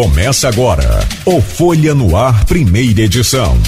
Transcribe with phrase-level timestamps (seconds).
[0.00, 3.58] Começa agora o Folha no Ar, primeira edição.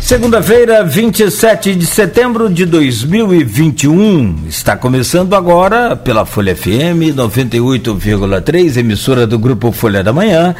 [0.00, 4.44] Segunda-feira, 27 de setembro de 2021.
[4.48, 10.56] Está começando agora pela Folha FM 98,3, emissora do grupo Folha da Manhã.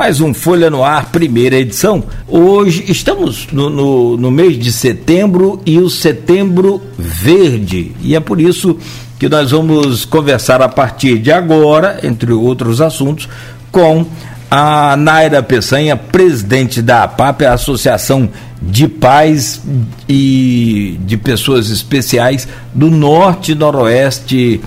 [0.00, 2.02] Mais um Folha no Ar, primeira edição.
[2.26, 7.92] Hoje estamos no, no, no mês de setembro e o setembro verde.
[8.00, 8.78] E é por isso
[9.18, 13.28] que nós vamos conversar a partir de agora, entre outros assuntos,
[13.70, 14.06] com
[14.50, 18.26] a Naira Peçanha, presidente da APAP, a Associação
[18.62, 19.60] de Pais
[20.08, 24.62] e de Pessoas Especiais do Norte e Noroeste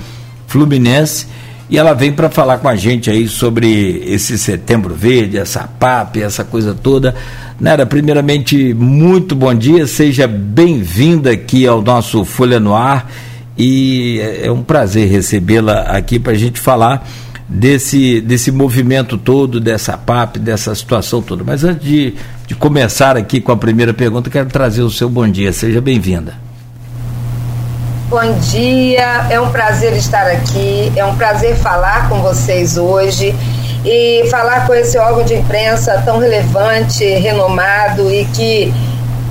[0.45, 1.25] Fluminense.
[1.73, 6.21] E ela vem para falar com a gente aí sobre esse setembro verde, essa APAP,
[6.21, 7.15] essa coisa toda.
[7.59, 13.11] Naira, primeiramente, muito bom dia, seja bem-vinda aqui ao nosso Folha no Ar
[13.57, 17.09] e é um prazer recebê-la aqui para a gente falar
[17.49, 21.43] desse, desse movimento todo, dessa PAP, dessa situação toda.
[21.43, 22.13] Mas antes de,
[22.45, 25.51] de começar aqui com a primeira pergunta, quero trazer o seu bom dia.
[25.51, 26.52] Seja bem-vinda.
[28.13, 33.33] Bom dia, é um prazer estar aqui, é um prazer falar com vocês hoje
[33.83, 38.71] e falar com esse órgão de imprensa tão relevante, renomado e que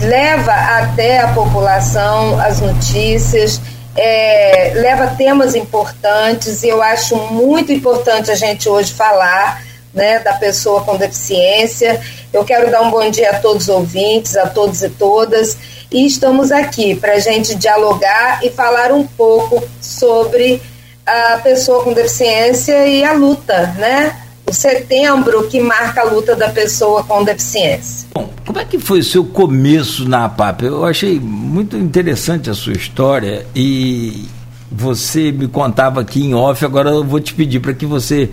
[0.01, 3.61] leva até a população as notícias
[3.95, 9.63] é, leva temas importantes e eu acho muito importante a gente hoje falar
[9.95, 12.01] né, da pessoa com deficiência.
[12.33, 15.57] Eu quero dar um bom dia a todos os ouvintes, a todos e todas,
[15.91, 20.63] e estamos aqui para a gente dialogar e falar um pouco sobre
[21.07, 24.17] a pessoa com deficiência e a luta, né?
[24.47, 28.09] O setembro que marca a luta da pessoa com deficiência.
[28.15, 30.65] Bom, como é que foi o seu começo na APAP?
[30.65, 34.27] Eu achei muito interessante a sua história e
[34.71, 38.31] você me contava aqui em off, agora eu vou te pedir para que você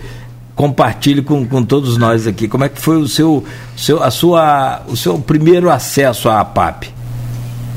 [0.60, 2.46] compartilhe com, com todos nós aqui.
[2.46, 3.42] Como é que foi o seu,
[3.74, 6.92] seu, a sua, o seu primeiro acesso à APAP?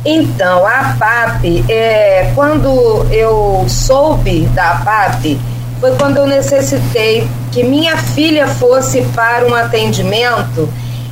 [0.03, 2.67] Então, a APAP, é, quando
[3.09, 5.39] eu soube da APAP,
[5.79, 10.67] foi quando eu necessitei que minha filha fosse para um atendimento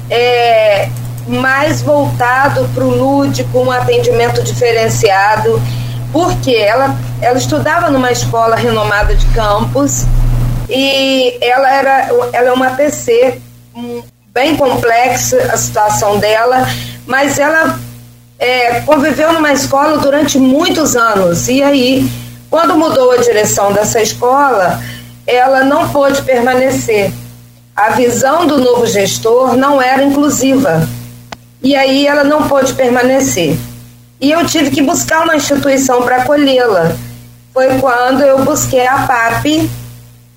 [0.10, 0.90] é,
[1.26, 5.62] mais voltado para o lúdico, um atendimento diferenciado,
[6.12, 10.06] porque ela, ela estudava numa escola renomada de campus
[10.72, 13.40] e ela era ela é uma PC
[14.34, 16.68] bem complexa a situação dela,
[17.06, 17.80] mas ela
[18.40, 22.10] é, conviveu numa escola durante muitos anos e aí
[22.50, 24.82] quando mudou a direção dessa escola
[25.28, 27.12] ela não pôde permanecer
[27.76, 30.88] a visão do novo gestor não era inclusiva.
[31.64, 33.58] E aí ela não pôde permanecer.
[34.20, 36.96] E eu tive que buscar uma instituição para acolhê-la.
[37.54, 39.70] Foi quando eu busquei a PAP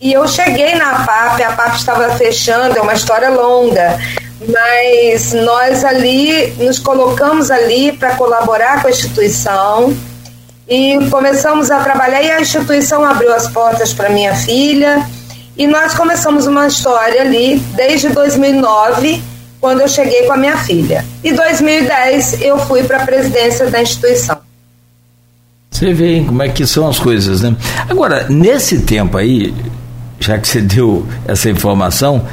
[0.05, 3.99] e eu cheguei na PAP, a PAP estava fechando, é uma história longa,
[4.47, 9.97] mas nós ali nos colocamos ali para colaborar com a instituição
[10.69, 15.09] e começamos a trabalhar e a instituição abriu as portas para minha filha
[15.57, 19.23] e nós começamos uma história ali desde 2009,
[19.59, 21.03] quando eu cheguei com a minha filha.
[21.23, 24.37] E 2010 eu fui para a presidência da instituição.
[25.71, 27.57] Você vê como é que são as coisas, né?
[27.89, 29.55] Agora, nesse tempo aí,
[30.25, 32.25] já que você deu essa informação,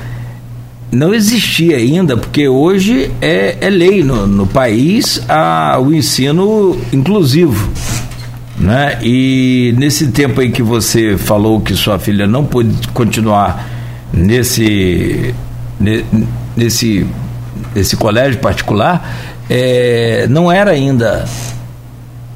[0.91, 7.69] não existia ainda, porque hoje é, é lei no, no país a, o ensino inclusivo.
[8.57, 8.99] Né?
[9.01, 13.67] E nesse tempo em que você falou que sua filha não pôde continuar
[14.13, 15.33] nesse
[16.55, 17.07] nesse
[17.73, 19.17] nesse colégio particular,
[19.49, 21.25] é, não era ainda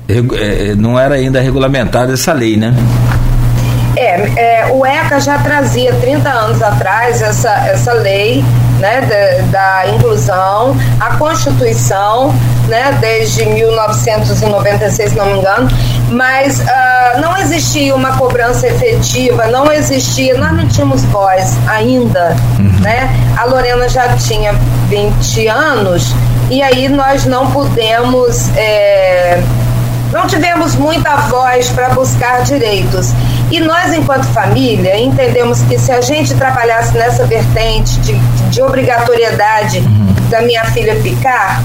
[0.07, 2.73] é, não era ainda regulamentada essa lei, né?
[4.15, 8.43] É, é, o ECA já trazia 30 anos atrás essa, essa lei
[8.79, 12.33] né, da, da inclusão, a Constituição,
[12.67, 15.69] né, desde 1996, se não me engano,
[16.09, 22.79] mas uh, não existia uma cobrança efetiva, não existia, nós não tínhamos voz ainda, uhum.
[22.79, 23.09] né?
[23.37, 24.53] A Lorena já tinha
[24.89, 26.13] 20 anos
[26.49, 29.41] e aí nós não pudemos, é,
[30.11, 33.11] não tivemos muita voz para buscar direitos.
[33.51, 38.13] E nós, enquanto família, entendemos que se a gente trabalhasse nessa vertente de,
[38.49, 40.29] de obrigatoriedade uhum.
[40.29, 41.63] da minha filha ficar,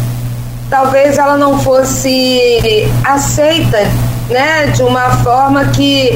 [0.68, 3.78] talvez ela não fosse aceita
[4.28, 6.10] né, de uma forma que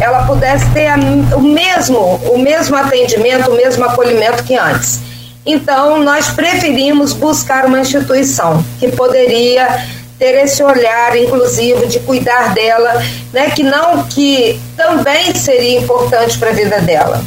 [0.00, 0.96] ela pudesse ter a,
[1.36, 5.00] o mesmo o mesmo atendimento, o mesmo acolhimento que antes.
[5.44, 9.84] Então, nós preferimos buscar uma instituição que poderia
[10.20, 13.02] ter esse olhar inclusivo de cuidar dela,
[13.32, 17.24] né, que não que também seria importante para a vida dela.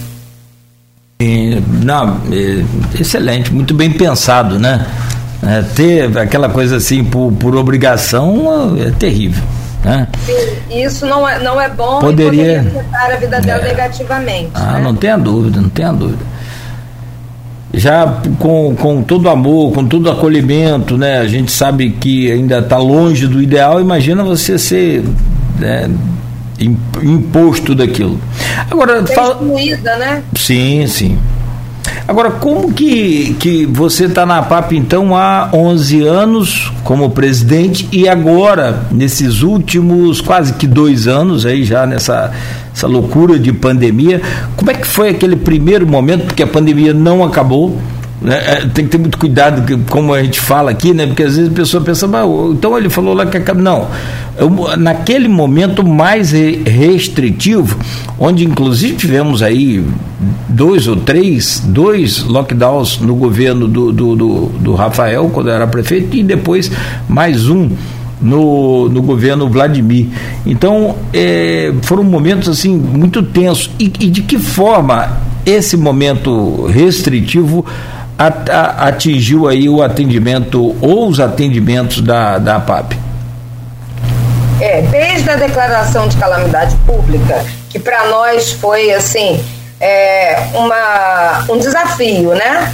[1.83, 2.21] Não,
[2.99, 4.85] excelente, muito bem pensado, né?
[5.45, 9.43] É, ter aquela coisa assim por, por obrigação é terrível.
[9.83, 10.07] Né?
[10.25, 13.67] Sim, isso não é, não é bom poderia, poderia afetar a vida dela é.
[13.67, 14.51] negativamente.
[14.53, 14.81] Ah, né?
[14.81, 16.23] não tenha dúvida, não tenha dúvida.
[17.73, 21.17] Já com, com todo amor, com todo acolhimento, né?
[21.17, 25.03] A gente sabe que ainda está longe do ideal, imagina você ser
[25.59, 25.89] né,
[27.01, 28.19] imposto daquilo.
[28.69, 29.33] Agora, fala...
[29.33, 30.23] excluída, né?
[30.35, 31.17] Sim, sim.
[32.05, 38.09] Agora, como que, que você está na PAP então há 11 anos como presidente e
[38.09, 42.31] agora, nesses últimos quase que dois anos aí já nessa
[42.75, 44.19] essa loucura de pandemia,
[44.57, 47.79] como é que foi aquele primeiro momento, porque a pandemia não acabou,
[48.23, 48.41] né?
[48.45, 51.05] É, tem que ter muito cuidado, como a gente fala aqui, né?
[51.05, 52.09] Porque às vezes a pessoa pensa,
[52.51, 53.61] então ele falou lá que acaba.
[53.61, 53.87] Não.
[54.37, 57.77] Eu, naquele momento mais restritivo,
[58.17, 59.85] onde inclusive tivemos aí
[60.47, 66.15] dois ou três, dois lockdowns no governo do, do, do, do Rafael, quando era prefeito,
[66.15, 66.71] e depois
[67.07, 67.69] mais um
[68.21, 70.07] no, no governo Vladimir.
[70.45, 73.69] Então, é, foram momentos assim muito tensos.
[73.77, 77.65] E, e, de que forma esse momento restritivo
[78.79, 82.97] atingiu aí o atendimento ou os atendimentos da, da APAP?
[84.61, 89.43] É, desde a declaração de calamidade pública, que para nós foi assim
[89.79, 92.73] é, uma, um desafio, né?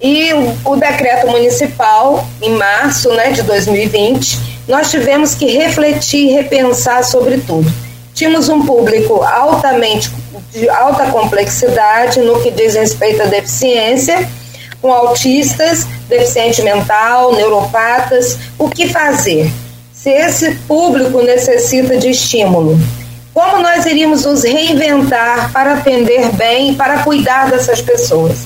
[0.00, 6.32] E o, o, decreto municipal, em março né, de 2020, nós tivemos que refletir e
[6.32, 7.70] repensar sobre tudo.
[8.14, 10.10] Tínhamos um público altamente
[10.52, 14.26] de alta complexidade no que diz respeito à deficiência
[14.80, 19.50] com autistas, deficiente mental, neuropatas, o que fazer?
[19.92, 22.78] Se esse público necessita de estímulo,
[23.34, 28.38] como nós iríamos nos reinventar para atender bem, para cuidar dessas pessoas?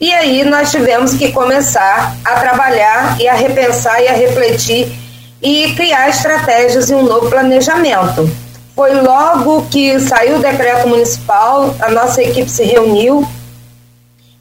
[0.00, 4.92] E aí nós tivemos que começar a trabalhar e a repensar e a refletir
[5.40, 8.30] e criar estratégias e um novo planejamento.
[8.74, 13.26] Foi logo que saiu o decreto municipal, a nossa equipe se reuniu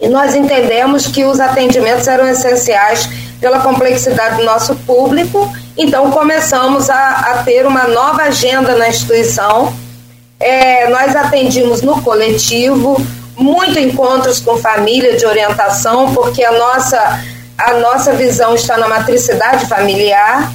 [0.02, 3.08] e nós entendemos que os atendimentos eram essenciais
[3.40, 9.74] pela complexidade do nosso público, então começamos a, a ter uma nova agenda na instituição.
[10.40, 13.00] É, nós atendimos no coletivo,
[13.38, 17.24] muito encontros com família de orientação, porque a nossa,
[17.58, 20.52] a nossa visão está na matricidade familiar.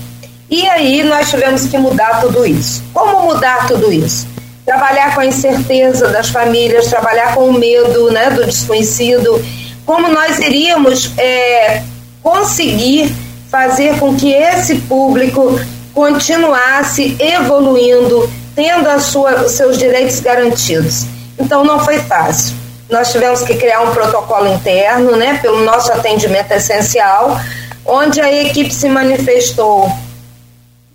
[0.50, 2.82] E aí nós tivemos que mudar tudo isso.
[2.92, 4.26] Como mudar tudo isso?
[4.66, 9.42] Trabalhar com a incerteza das famílias, trabalhar com o medo né, do desconhecido,
[9.86, 11.82] como nós iríamos é,
[12.20, 13.14] conseguir
[13.48, 15.58] fazer com que esse público
[15.94, 21.06] continuasse evoluindo, tendo a sua, os seus direitos garantidos.
[21.38, 22.56] Então não foi fácil.
[22.90, 27.40] Nós tivemos que criar um protocolo interno, né, pelo nosso atendimento essencial,
[27.84, 29.88] onde a equipe se manifestou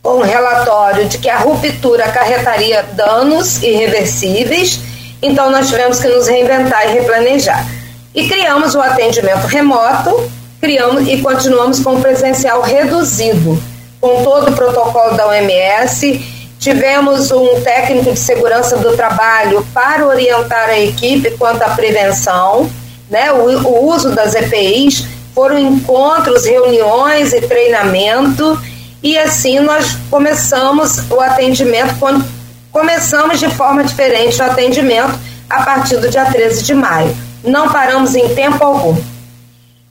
[0.03, 4.79] um relatório de que a ruptura acarretaria danos irreversíveis,
[5.21, 7.65] então nós tivemos que nos reinventar e replanejar.
[8.13, 13.61] E criamos o atendimento remoto, criamos e continuamos com o presencial reduzido,
[13.99, 16.19] com todo o protocolo da OMS.
[16.59, 22.69] Tivemos um técnico de segurança do trabalho para orientar a equipe quanto à prevenção,
[23.09, 28.59] né, o, o uso das EPIs, foram encontros, reuniões e treinamento
[29.03, 32.23] e assim nós começamos o atendimento, quando
[32.71, 37.15] começamos de forma diferente o atendimento a partir do dia 13 de maio.
[37.43, 38.95] Não paramos em tempo algum.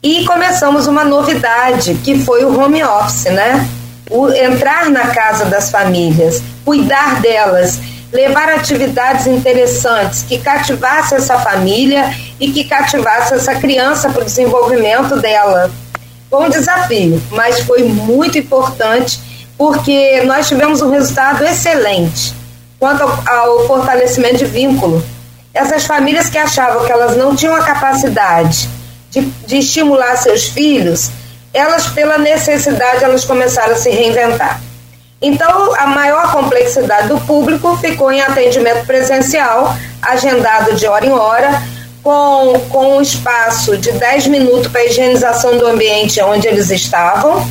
[0.03, 3.69] E começamos uma novidade, que foi o home office, né?
[4.09, 7.79] O entrar na casa das famílias, cuidar delas,
[8.13, 15.17] levar atividades interessantes que cativasse essa família e que cativasse essa criança para o desenvolvimento
[15.17, 15.71] dela.
[16.31, 19.21] Foi um desafio, mas foi muito importante
[19.59, 22.33] porque nós tivemos um resultado excelente
[22.79, 25.05] quanto ao, fortalecimento de vínculo.
[25.53, 28.69] Essas famílias que achavam que elas não tinham a capacidade
[29.11, 31.11] de, de estimular seus filhos,
[31.53, 34.63] elas, pela necessidade, elas começaram a se reinventar.
[35.21, 41.63] Então, a maior complexidade do público ficou em atendimento presencial, agendado de hora em hora,
[42.03, 47.47] com, com um espaço de 10 minutos para higienização do ambiente onde eles estavam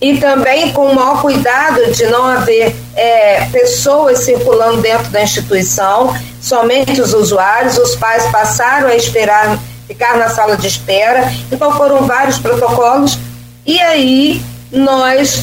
[0.00, 6.14] e também com o maior cuidado de não haver é, pessoas circulando dentro da instituição,
[6.42, 12.06] somente os usuários, os pais passaram a esperar, ficar na sala de espera, então foram
[12.06, 13.18] vários protocolos.
[13.64, 15.42] E aí nós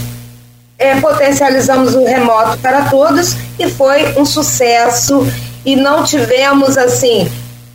[0.77, 5.25] é, potencializamos o remoto para todos e foi um sucesso.
[5.65, 7.31] E não tivemos assim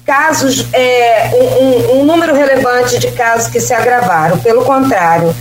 [0.07, 4.39] casos, é, um, um, número relevante de casos que se agravaram.
[4.39, 5.35] Pelo contrário,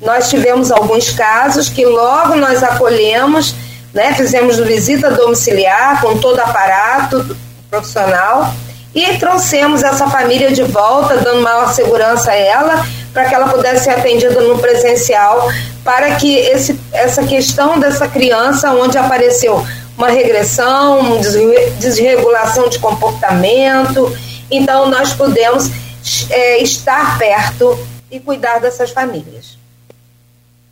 [0.00, 3.54] nós tivemos alguns casos que logo nós acolhemos,
[3.92, 7.36] né, fizemos visita domiciliar com todo aparato
[7.68, 8.54] profissional
[8.94, 13.84] e trouxemos essa família de volta, dando maior segurança a ela, para que ela pudesse
[13.84, 15.48] ser atendida no presencial,
[15.82, 19.64] para que esse, essa questão dessa criança, onde apareceu
[20.02, 21.20] uma regressão,
[21.78, 24.12] desregulação de comportamento.
[24.50, 25.70] Então, nós podemos
[26.28, 27.78] é, estar perto
[28.10, 29.56] e cuidar dessas famílias.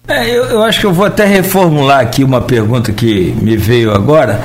[0.08, 3.92] É, eu, eu, acho que eu vou até reformular aqui uma pergunta que me veio
[3.92, 4.40] agora,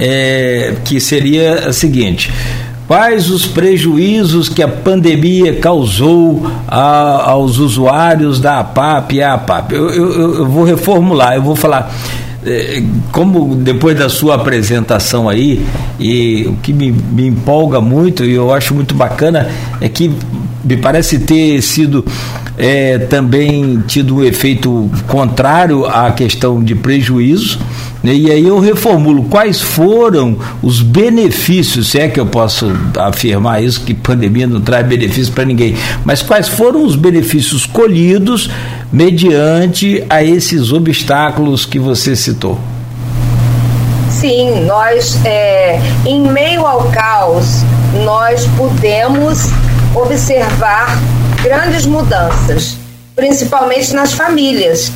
[0.00, 2.32] é, que seria a seguinte:
[2.88, 9.72] quais os prejuízos que a pandemia causou a, aos usuários da APAP e a APAP?
[9.72, 11.94] Eu, eu, eu vou reformular, eu vou falar
[13.12, 15.64] como depois da sua apresentação aí,
[15.98, 19.48] e o que me, me, empolga muito e eu acho muito bacana
[19.80, 20.10] é que
[20.64, 22.04] me parece ter sido
[22.56, 27.58] é, também tido um efeito contrário à questão de prejuízo.
[28.02, 28.14] Né?
[28.14, 33.80] E aí eu reformulo quais foram os benefícios, se é que eu posso afirmar isso,
[33.82, 38.50] que pandemia não traz benefício para ninguém, mas quais foram os benefícios colhidos
[38.92, 42.58] mediante a esses obstáculos que você citou?
[44.10, 47.62] Sim, nós, é, em meio ao caos,
[48.04, 49.46] nós pudemos
[49.94, 50.98] observar
[51.42, 52.76] grandes mudanças,
[53.16, 54.92] principalmente nas famílias,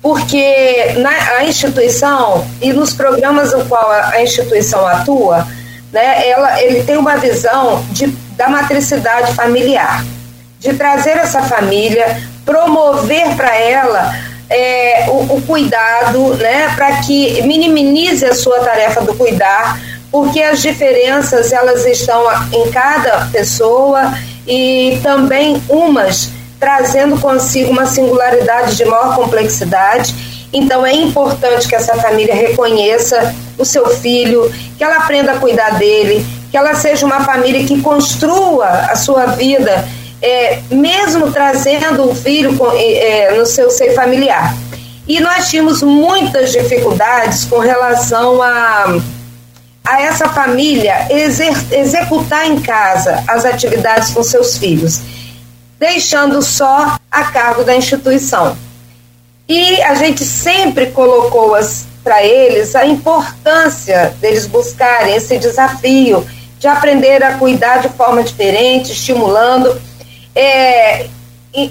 [0.00, 5.46] porque na a instituição e nos programas no qual a instituição atua,
[5.92, 10.04] né, ela, ele tem uma visão de, da matricidade familiar,
[10.60, 14.16] de trazer essa família, promover para ela
[14.48, 19.78] é, o, o, cuidado, né, para que minimize a sua tarefa do cuidar,
[20.10, 24.14] porque as diferenças elas estão em cada pessoa
[24.46, 30.14] e também umas trazendo consigo uma singularidade de maior complexidade.
[30.50, 35.78] Então é importante que essa família reconheça o seu filho, que ela aprenda a cuidar
[35.78, 39.86] dele, que ela seja uma família que construa a sua vida,
[40.20, 44.54] é, mesmo trazendo um filho com, é, no seu seio familiar.
[45.06, 49.00] E nós tínhamos muitas dificuldades com relação a
[49.88, 55.00] a essa família exer, executar em casa as atividades com seus filhos,
[55.78, 58.54] deixando só a cargo da instituição.
[59.48, 61.56] E a gente sempre colocou
[62.04, 66.26] para eles a importância deles buscarem esse desafio
[66.58, 69.80] de aprender a cuidar de forma diferente, estimulando,
[70.38, 71.06] é,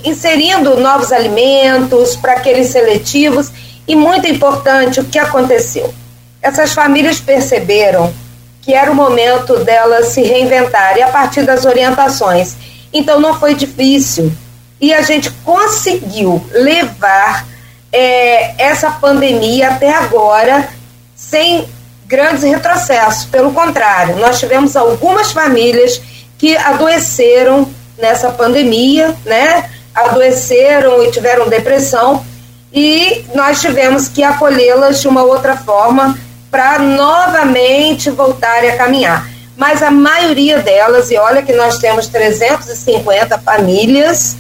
[0.03, 3.51] inserindo novos alimentos para aqueles seletivos.
[3.87, 5.93] E muito importante, o que aconteceu?
[6.41, 8.13] essas famílias perceberam
[8.61, 12.55] que era o momento delas se reinventarem a partir das orientações.
[12.91, 14.31] Então não foi difícil.
[14.79, 17.47] E a gente conseguiu levar
[17.91, 20.69] é, essa pandemia até agora
[21.15, 21.67] sem
[22.05, 23.25] grandes retrocessos.
[23.25, 26.01] Pelo contrário, nós tivemos algumas famílias
[26.37, 29.69] que adoeceram nessa pandemia, né?
[29.93, 32.23] Adoeceram e tiveram depressão
[32.71, 36.17] e nós tivemos que acolhê-las de uma outra forma
[36.51, 39.27] para novamente voltarem a caminhar.
[39.55, 44.35] Mas a maioria delas, e olha que nós temos 350 famílias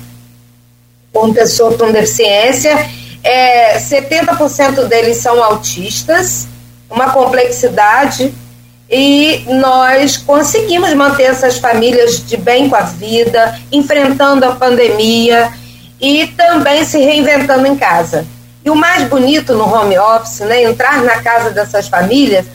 [1.11, 2.77] com pessoa com deficiência,
[3.23, 6.47] é, 70% deles são autistas,
[6.89, 8.33] uma complexidade,
[8.89, 15.51] e nós conseguimos manter essas famílias de bem com a vida, enfrentando a pandemia
[15.99, 18.25] e também se reinventando em casa.
[18.63, 22.45] E o mais bonito no home office, né, entrar na casa dessas famílias,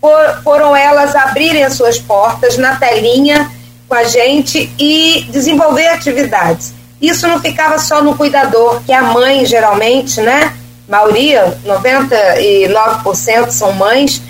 [0.00, 3.50] for, foram elas abrirem as suas portas na telinha
[3.88, 6.74] com a gente e desenvolver atividades.
[7.00, 10.54] Isso não ficava só no cuidador, que é a mãe geralmente, né?
[10.88, 14.22] Maioria, 99% são mães,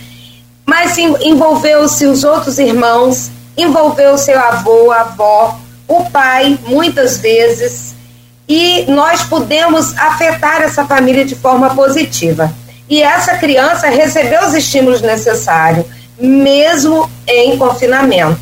[0.66, 7.95] mas envolveu-se os outros irmãos, envolveu seu avô, avó, o pai, muitas vezes,
[8.49, 12.52] e nós podemos afetar essa família de forma positiva.
[12.88, 15.87] E essa criança recebeu os estímulos necessários,
[16.19, 18.40] mesmo em confinamento.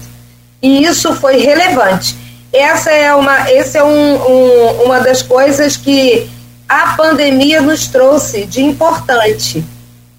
[0.62, 2.16] E isso foi relevante.
[2.52, 6.28] Essa é uma, esse é um, um, uma das coisas que
[6.68, 9.64] a pandemia nos trouxe de importante.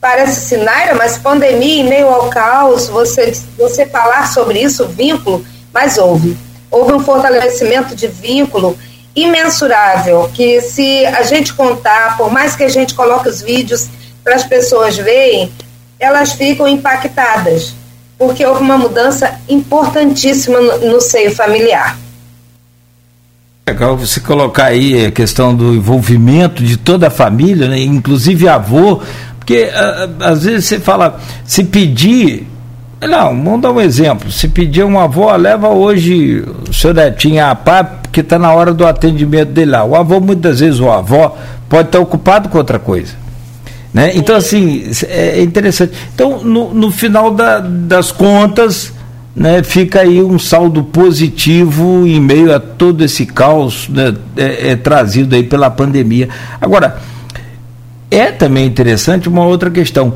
[0.01, 5.99] Parece Sinaira, mas pandemia em meio ao caos, você, você falar sobre isso, vínculo, mas
[5.99, 6.35] houve.
[6.71, 8.75] Houve um fortalecimento de vínculo
[9.15, 13.89] imensurável, que se a gente contar, por mais que a gente coloque os vídeos
[14.23, 15.51] para as pessoas verem,
[15.99, 17.75] elas ficam impactadas,
[18.17, 21.95] porque houve uma mudança importantíssima no, no seio familiar.
[23.67, 27.79] Legal você colocar aí a questão do envolvimento de toda a família, né?
[27.79, 29.01] inclusive avô,
[29.51, 29.69] porque
[30.21, 32.47] às vezes você fala, se pedir,
[33.01, 37.53] não, vamos dar um exemplo, se pedir uma avó, leva hoje o seu netinho a
[37.53, 39.83] pá, porque está na hora do atendimento dele lá.
[39.83, 43.13] O avô, muitas vezes, o avó, pode estar ocupado com outra coisa.
[43.93, 44.11] Né?
[44.15, 45.91] Então, assim, é interessante.
[46.15, 48.93] Então, no, no final da, das contas,
[49.35, 54.75] né, fica aí um saldo positivo em meio a todo esse caos né, é, é,
[54.77, 56.29] trazido aí pela pandemia.
[56.61, 57.01] Agora,
[58.11, 60.13] é também interessante uma outra questão.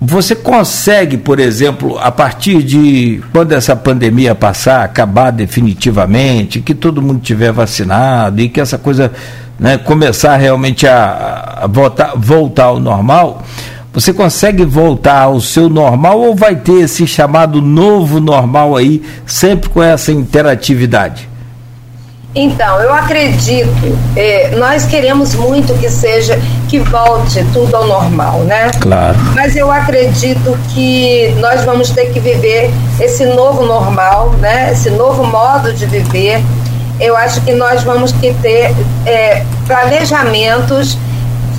[0.00, 7.02] Você consegue, por exemplo, a partir de quando essa pandemia passar, acabar definitivamente, que todo
[7.02, 9.12] mundo tiver vacinado e que essa coisa
[9.58, 13.42] né, começar realmente a, voltar, voltar ao normal,
[13.92, 19.68] você consegue voltar ao seu normal ou vai ter esse chamado novo normal aí, sempre
[19.68, 21.31] com essa interatividade?
[22.34, 28.70] Então, eu acredito, eh, nós queremos muito que seja, que volte tudo ao normal, né?
[28.80, 29.18] Claro.
[29.34, 34.72] Mas eu acredito que nós vamos ter que viver esse novo normal, né?
[34.72, 36.42] Esse novo modo de viver.
[36.98, 38.74] Eu acho que nós vamos que ter
[39.04, 40.96] eh, planejamentos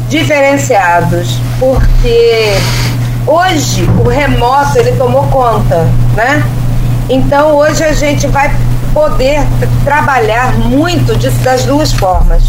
[0.09, 2.51] diferenciados, porque
[3.27, 6.43] hoje o remoto ele tomou conta, né?
[7.09, 8.49] Então hoje a gente vai
[8.93, 9.41] poder
[9.83, 12.43] trabalhar muito de, das duas formas,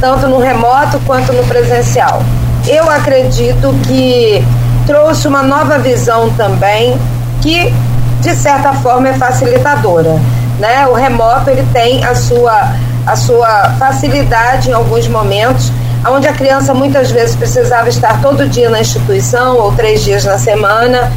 [0.00, 2.22] tanto no remoto quanto no presencial.
[2.66, 4.44] Eu acredito que
[4.86, 6.98] trouxe uma nova visão também
[7.40, 7.72] que
[8.20, 10.20] de certa forma é facilitadora,
[10.58, 10.86] né?
[10.88, 12.74] O remoto ele tem a sua
[13.06, 15.70] a sua facilidade em alguns momentos,
[16.08, 20.36] onde a criança muitas vezes precisava estar todo dia na instituição ou três dias na
[20.38, 21.12] semana.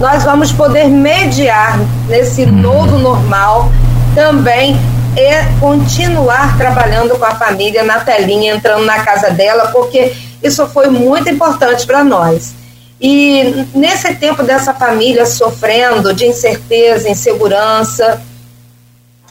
[0.00, 2.52] Nós vamos poder mediar nesse uhum.
[2.52, 3.70] novo normal
[4.16, 4.74] também
[5.14, 10.10] é continuar trabalhando com a família na telinha, entrando na casa dela, porque
[10.42, 12.54] isso foi muito importante para nós.
[12.98, 18.22] E nesse tempo dessa família sofrendo de incerteza, insegurança,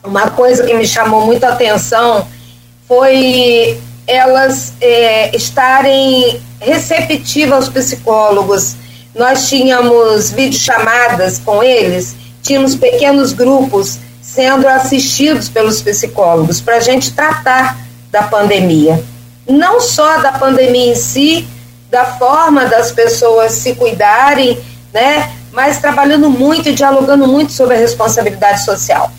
[0.03, 2.27] uma coisa que me chamou muita atenção
[2.87, 8.75] foi elas é, estarem receptivas aos psicólogos.
[9.15, 14.04] Nós tínhamos videochamadas com eles, tínhamos pequenos grupos
[14.35, 17.77] sendo assistidos pelos psicólogos para a gente tratar
[18.11, 19.01] da pandemia.
[19.47, 21.47] Não só da pandemia em si,
[21.89, 24.59] da forma das pessoas se cuidarem,
[24.93, 25.31] né?
[25.53, 29.09] Mas trabalhando muito e dialogando muito sobre a responsabilidade social.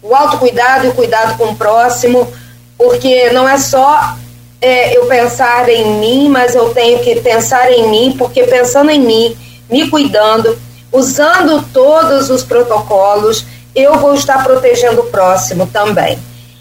[0.00, 2.32] O autocuidado e o cuidado com o próximo,
[2.78, 4.14] porque não é só
[4.60, 9.00] é, eu pensar em mim, mas eu tenho que pensar em mim, porque pensando em
[9.00, 9.36] mim,
[9.68, 10.56] me cuidando,
[10.92, 16.18] usando todos os protocolos, eu vou estar protegendo o próximo também.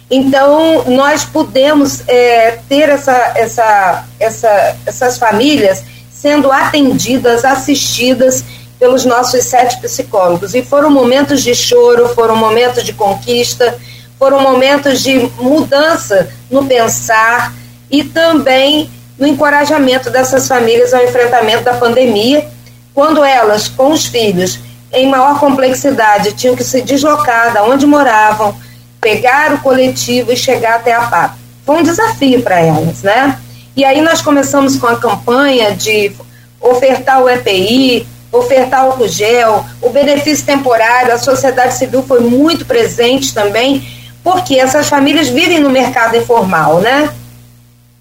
[0.10, 8.44] Então, nós podemos é, ter essa, essa, essa, essas famílias sendo atendidas, assistidas
[8.80, 10.56] pelos nossos sete psicólogos.
[10.56, 13.78] E foram momentos de choro, foram momentos de conquista,
[14.18, 17.54] foram momentos de mudança no pensar
[17.90, 22.48] e também no encorajamento dessas famílias ao enfrentamento da pandemia,
[22.94, 24.60] quando elas, com os filhos,
[24.92, 28.56] em maior complexidade, tinham que se deslocar da onde moravam,
[29.00, 31.36] pegar o coletivo e chegar até a PAP.
[31.66, 33.40] Foi um desafio para elas, né?
[33.76, 36.12] E aí nós começamos com a campanha de
[36.60, 43.34] ofertar o EPI, ofertar o gel, o benefício temporário, a sociedade civil foi muito presente
[43.34, 43.88] também,
[44.24, 47.10] porque essas famílias vivem no mercado informal, né?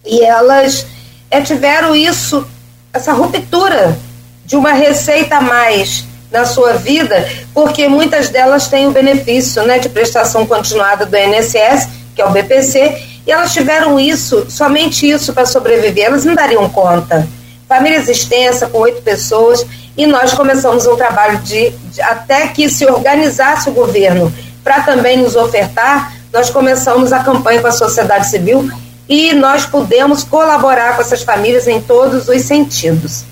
[0.04, 0.86] E elas
[1.30, 2.46] é, tiveram isso,
[2.92, 3.96] essa ruptura
[4.44, 9.78] de uma receita a mais na sua vida, porque muitas delas têm o benefício né,
[9.78, 15.32] de prestação continuada do INSS, que é o BPC, e elas tiveram isso, somente isso
[15.32, 17.26] para sobreviver, elas não dariam conta.
[17.68, 19.64] Famílias extensas, com oito pessoas,
[19.96, 25.16] e nós começamos um trabalho de, de até que se organizasse o governo para também
[25.18, 28.70] nos ofertar, nós começamos a campanha com a sociedade civil
[29.08, 33.24] e nós pudemos colaborar com essas famílias em todos os sentidos.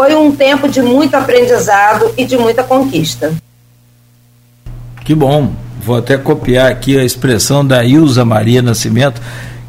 [0.00, 3.34] Foi um tempo de muito aprendizado e de muita conquista.
[5.04, 5.52] Que bom.
[5.84, 9.20] Vou até copiar aqui a expressão da Ilza Maria Nascimento,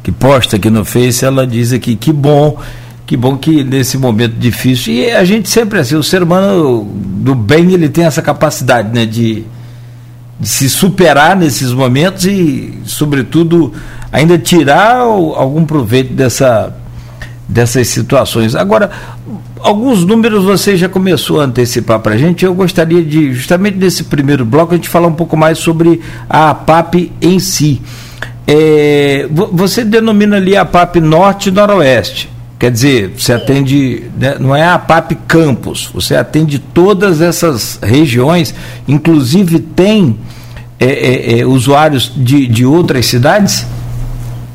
[0.02, 2.58] que posta aqui no Face, ela diz aqui, que bom,
[3.04, 7.34] que bom que nesse momento difícil, e a gente sempre assim, o ser humano do
[7.34, 9.44] bem, ele tem essa capacidade, né, de,
[10.40, 13.74] de se superar nesses momentos e, sobretudo,
[14.10, 16.74] ainda tirar algum proveito dessa,
[17.46, 18.54] dessas situações.
[18.54, 18.90] Agora,
[19.62, 22.44] alguns números você já começou a antecipar para a gente.
[22.44, 26.54] Eu gostaria de, justamente nesse primeiro bloco, a gente falar um pouco mais sobre a
[26.54, 27.80] PAP em si.
[28.46, 32.28] É, você denomina ali a PAP Norte e Noroeste.
[32.58, 38.54] Quer dizer, você atende, né, não é a PAP Campos, você atende todas essas regiões,
[38.86, 40.16] inclusive tem
[40.78, 43.66] é, é, é, usuários de, de outras cidades?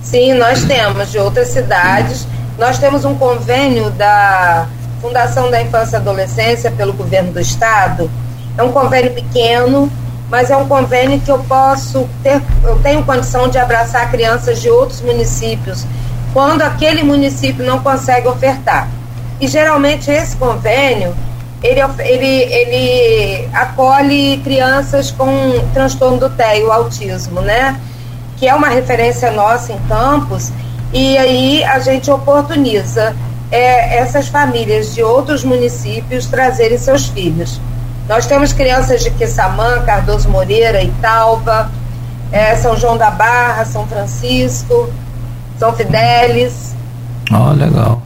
[0.01, 2.25] Sim, nós temos de outras cidades.
[2.57, 4.67] Nós temos um convênio da
[5.01, 8.09] Fundação da Infância e Adolescência pelo governo do estado.
[8.57, 9.91] É um convênio pequeno,
[10.29, 14.69] mas é um convênio que eu posso ter, eu tenho condição de abraçar crianças de
[14.69, 15.85] outros municípios
[16.33, 18.89] quando aquele município não consegue ofertar.
[19.39, 21.15] E geralmente esse convênio
[21.63, 25.27] ele, ele, ele acolhe crianças com
[25.73, 27.79] transtorno do TEA, o autismo, né?
[28.37, 30.51] Que é uma referência nossa em Campos,
[30.93, 33.15] e aí a gente oportuniza
[33.51, 37.59] é, essas famílias de outros municípios trazerem seus filhos.
[38.07, 41.69] Nós temos crianças de Quissamã, Cardoso Moreira, Italva,
[42.31, 44.89] é, São João da Barra, São Francisco,
[45.59, 46.75] são Fidélis.
[47.31, 48.01] Ó, oh, legal.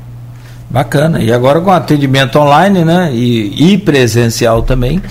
[0.69, 1.19] Bacana.
[1.19, 3.11] E agora com atendimento online, né?
[3.13, 5.01] E, e presencial também.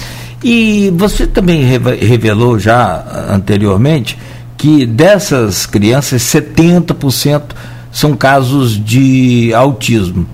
[0.42, 4.18] E você também revelou já anteriormente
[4.56, 7.42] que dessas crianças, 70%
[7.90, 10.26] são casos de autismo,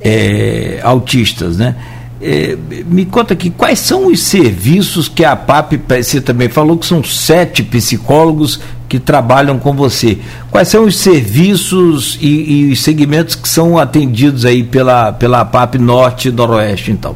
[0.00, 1.74] é, autistas, né?
[2.20, 6.86] É, me conta aqui, quais são os serviços que a PAP, você também falou que
[6.86, 10.18] são sete psicólogos que trabalham com você.
[10.50, 16.28] Quais são os serviços e, e segmentos que são atendidos aí pela, pela PAP Norte
[16.28, 17.14] e Noroeste, então?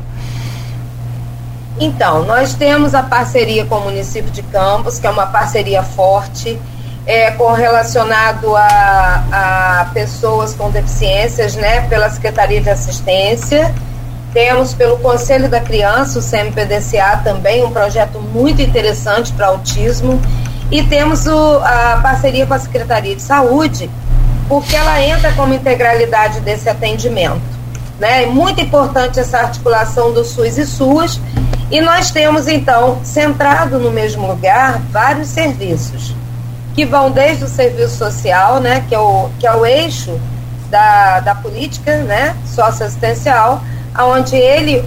[1.81, 6.59] Então, nós temos a parceria com o município de Campos, que é uma parceria forte,
[7.09, 13.75] é, correlacionado a, a pessoas com deficiências, né, pela Secretaria de Assistência.
[14.35, 20.21] Temos pelo Conselho da Criança, o CMPDCA também, um projeto muito interessante para autismo.
[20.71, 23.89] E temos o, a parceria com a Secretaria de Saúde,
[24.47, 27.41] porque ela entra como integralidade desse atendimento.
[27.99, 28.25] Né?
[28.25, 31.19] É muito importante essa articulação do SUS e SUAS.
[31.71, 36.15] E nós temos, então, centrado no mesmo lugar, vários serviços,
[36.79, 40.17] que vão desde o serviço social, né, que, é o, que é o eixo
[40.71, 43.61] da, da política né, socioassistencial,
[43.99, 44.85] onde ele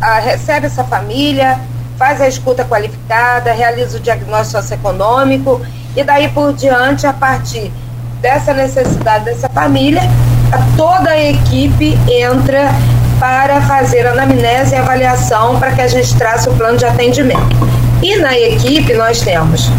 [0.00, 1.56] a, ah, recebe essa família,
[1.96, 5.60] faz a escuta qualificada, realiza o diagnóstico socioeconômico
[5.94, 7.70] e daí por diante, a partir
[8.20, 10.02] dessa necessidade dessa família,
[10.76, 12.70] toda a equipe entra
[13.20, 17.56] para fazer a anamnese e avaliação para que a gente trace o plano de atendimento.
[18.02, 19.70] E na equipe nós temos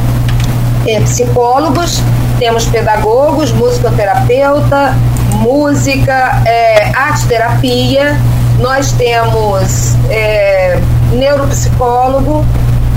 [0.87, 2.01] é, psicólogos,
[2.39, 4.95] temos pedagogos, musicoterapeuta,
[5.33, 8.17] música, é, arte terapia,
[8.59, 10.79] nós temos é,
[11.13, 12.45] neuropsicólogo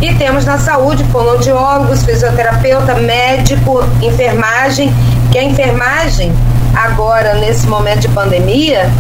[0.01, 4.93] e temos na saúde fonoaudiólogos, fisioterapeuta, médico, enfermagem,
[5.31, 6.33] que a enfermagem
[6.75, 8.91] agora nesse momento de pandemia,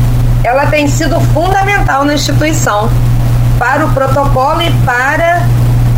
[0.42, 2.88] ela tem sido fundamental na instituição
[3.58, 5.42] para o protocolo e para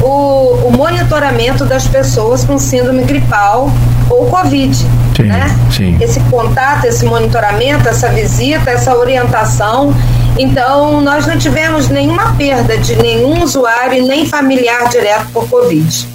[0.06, 3.70] o, o monitoramento das pessoas com síndrome gripal
[4.08, 4.76] ou Covid.
[5.16, 5.56] Sim, né?
[5.74, 5.96] Sim.
[6.00, 9.94] Esse contato, esse monitoramento, essa visita, essa orientação
[10.38, 16.08] então, nós não tivemos nenhuma perda de nenhum usuário e nem familiar direto por Covid.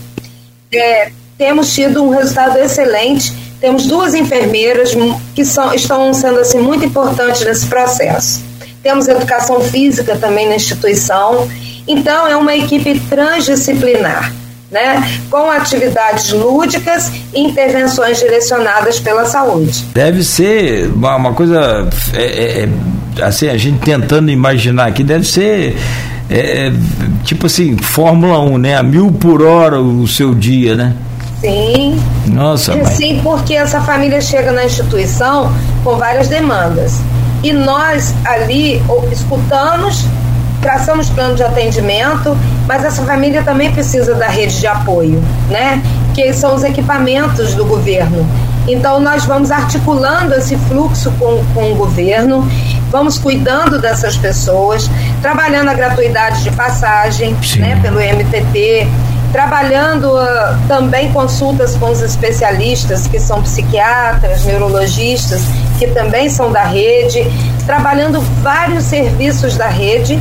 [0.71, 3.33] É, temos tido um resultado excelente.
[3.59, 4.91] Temos duas enfermeiras
[5.33, 8.43] que são, estão sendo assim muito importantes nesse processo.
[8.83, 11.47] Temos educação física também na instituição.
[11.91, 14.33] Então, é uma equipe transdisciplinar.
[14.71, 19.83] Né, com atividades lúdicas e intervenções direcionadas pela saúde.
[19.93, 22.69] Deve ser uma, uma coisa é, é,
[23.19, 25.75] é assim, a gente tentando imaginar aqui, deve ser
[26.29, 26.73] é, é
[27.25, 28.77] tipo assim, Fórmula 1, né?
[28.77, 30.95] A mil por hora o seu dia, né?
[31.41, 31.99] Sim.
[32.27, 32.73] Nossa.
[32.73, 35.51] É, sim, porque essa família chega na instituição
[35.83, 36.99] com várias demandas.
[37.43, 38.79] E nós ali
[39.11, 40.05] escutamos,
[40.61, 45.81] traçamos plano de atendimento, mas essa família também precisa da rede de apoio, né?
[46.13, 48.25] Que são os equipamentos do governo.
[48.67, 52.47] Então, nós vamos articulando esse fluxo com, com o governo
[52.91, 54.89] vamos cuidando dessas pessoas,
[55.21, 58.85] trabalhando a gratuidade de passagem né, pelo MTT,
[59.31, 65.41] trabalhando uh, também consultas com os especialistas, que são psiquiatras, neurologistas,
[65.79, 67.23] que também são da rede,
[67.65, 70.19] trabalhando vários serviços da rede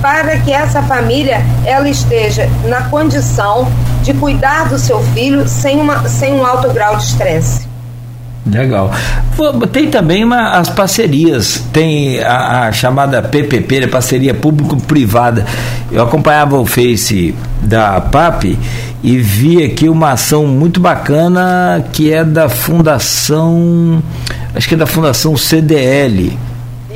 [0.00, 3.70] para que essa família ela esteja na condição
[4.02, 7.66] de cuidar do seu filho sem, uma, sem um alto grau de estresse.
[8.46, 8.92] Legal.
[9.72, 15.44] Tem também uma, as parcerias, tem a, a chamada PPP, né, parceria público-privada.
[15.90, 18.56] Eu acompanhava o Face da PAP
[19.02, 24.00] e vi aqui uma ação muito bacana que é da Fundação,
[24.54, 26.38] acho que é da Fundação CDL.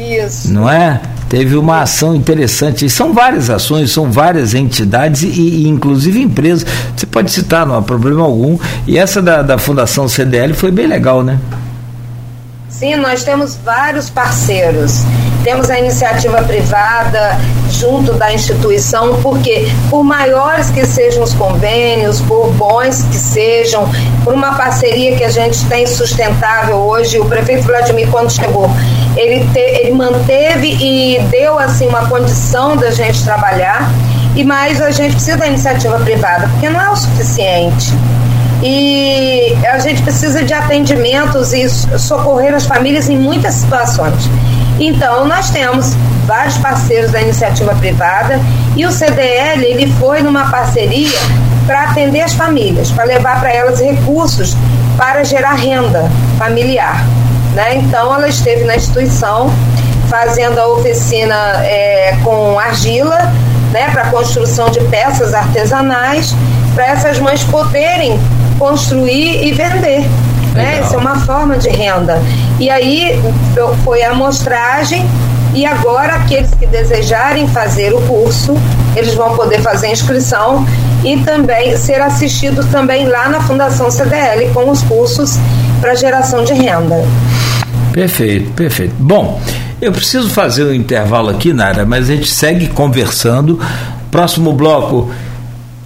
[0.00, 0.52] Isso.
[0.52, 1.00] Não é?
[1.28, 2.86] Teve uma ação interessante.
[2.86, 6.66] E são várias ações, são várias entidades e, e, inclusive empresas.
[6.96, 8.58] Você pode citar, não há problema algum.
[8.86, 11.38] E essa da, da Fundação CDL foi bem legal, né?
[12.68, 15.02] Sim, nós temos vários parceiros.
[15.42, 17.38] Temos a iniciativa privada
[17.70, 23.88] junto da instituição, porque por maiores que sejam os convênios, por bons que sejam,
[24.24, 28.70] por uma parceria que a gente tem sustentável hoje, o prefeito Vladimir, quando chegou,
[29.16, 33.90] ele, te, ele manteve e deu assim uma condição da gente trabalhar,
[34.36, 37.92] e mais a gente precisa da iniciativa privada, porque não é o suficiente
[38.62, 44.28] e a gente precisa de atendimentos e socorrer as famílias em muitas situações.
[44.80, 45.94] Então, nós temos
[46.26, 48.40] vários parceiros da iniciativa privada
[48.74, 51.18] e o CDL ele foi numa parceria
[51.66, 54.56] para atender as famílias, para levar para elas recursos
[54.96, 57.04] para gerar renda familiar.
[57.54, 57.76] Né?
[57.76, 59.52] Então, ela esteve na instituição
[60.08, 63.32] fazendo a oficina é, com argila
[63.72, 66.34] né, para construção de peças artesanais,
[66.74, 68.18] para essas mães poderem
[68.58, 70.04] construir e vender.
[70.54, 70.80] Né?
[70.82, 72.20] Isso é uma forma de renda.
[72.58, 73.20] E aí
[73.84, 75.04] foi a amostragem
[75.54, 78.54] e agora aqueles que desejarem fazer o curso,
[78.94, 80.64] eles vão poder fazer a inscrição
[81.04, 85.38] e também ser assistidos também lá na Fundação CDL com os cursos
[85.80, 87.04] para geração de renda.
[87.92, 88.94] Perfeito, perfeito.
[88.98, 89.40] Bom,
[89.80, 93.58] eu preciso fazer um intervalo aqui, Nara, mas a gente segue conversando.
[94.10, 95.10] Próximo bloco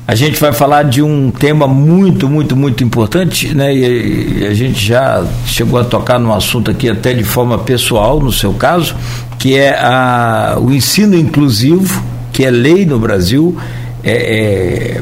[0.07, 3.75] a gente vai falar de um tema muito, muito, muito importante, né?
[3.75, 8.31] E, a gente já chegou a tocar no assunto aqui até de forma pessoal, no
[8.31, 8.95] seu caso,
[9.39, 13.57] que é a, o ensino inclusivo, que é lei no Brasil,
[14.03, 15.01] é,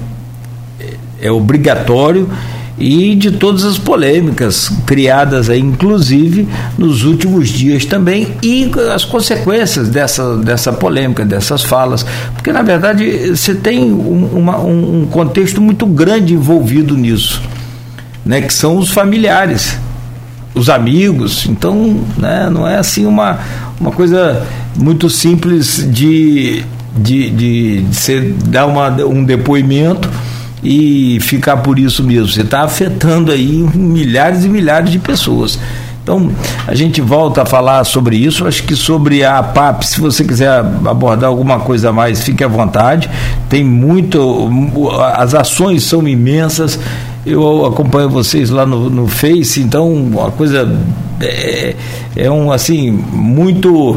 [0.80, 0.86] é,
[1.20, 2.28] é obrigatório
[2.78, 9.88] e de todas as polêmicas criadas aí, inclusive nos últimos dias também, e as consequências
[9.88, 12.04] dessa, dessa polêmica, dessas falas,
[12.34, 17.42] porque na verdade você tem um, uma, um contexto muito grande envolvido nisso,
[18.24, 19.76] né, que são os familiares,
[20.54, 23.38] os amigos, então né, não é assim uma,
[23.80, 26.64] uma coisa muito simples de,
[26.96, 30.08] de, de, de você dar uma, um depoimento
[30.62, 32.28] e ficar por isso mesmo.
[32.28, 35.58] Você está afetando aí milhares e milhares de pessoas.
[36.02, 36.32] Então,
[36.66, 38.46] a gente volta a falar sobre isso.
[38.46, 42.48] Acho que sobre a PAP, se você quiser abordar alguma coisa a mais, fique à
[42.48, 43.08] vontade.
[43.48, 44.50] Tem muito.
[45.14, 46.78] As ações são imensas.
[47.24, 50.68] Eu acompanho vocês lá no, no Face, então a coisa
[51.20, 51.76] é,
[52.16, 53.96] é um assim muito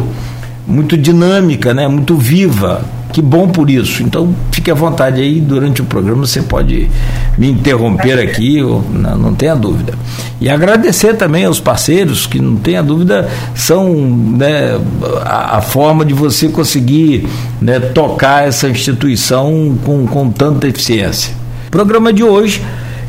[0.67, 1.87] muito dinâmica, né?
[1.87, 2.81] Muito viva.
[3.15, 4.03] Que bom por isso.
[4.03, 6.89] Então, fique à vontade aí, durante o programa você pode
[7.37, 9.93] me interromper aqui, não, não tenha dúvida.
[10.41, 14.77] E agradecer também aos parceiros, que não tenha dúvida, são né,
[15.23, 17.25] a, a, forma de você conseguir
[17.61, 21.33] né, tocar essa instituição com, com tanta eficiência.
[21.71, 22.61] programa de hoje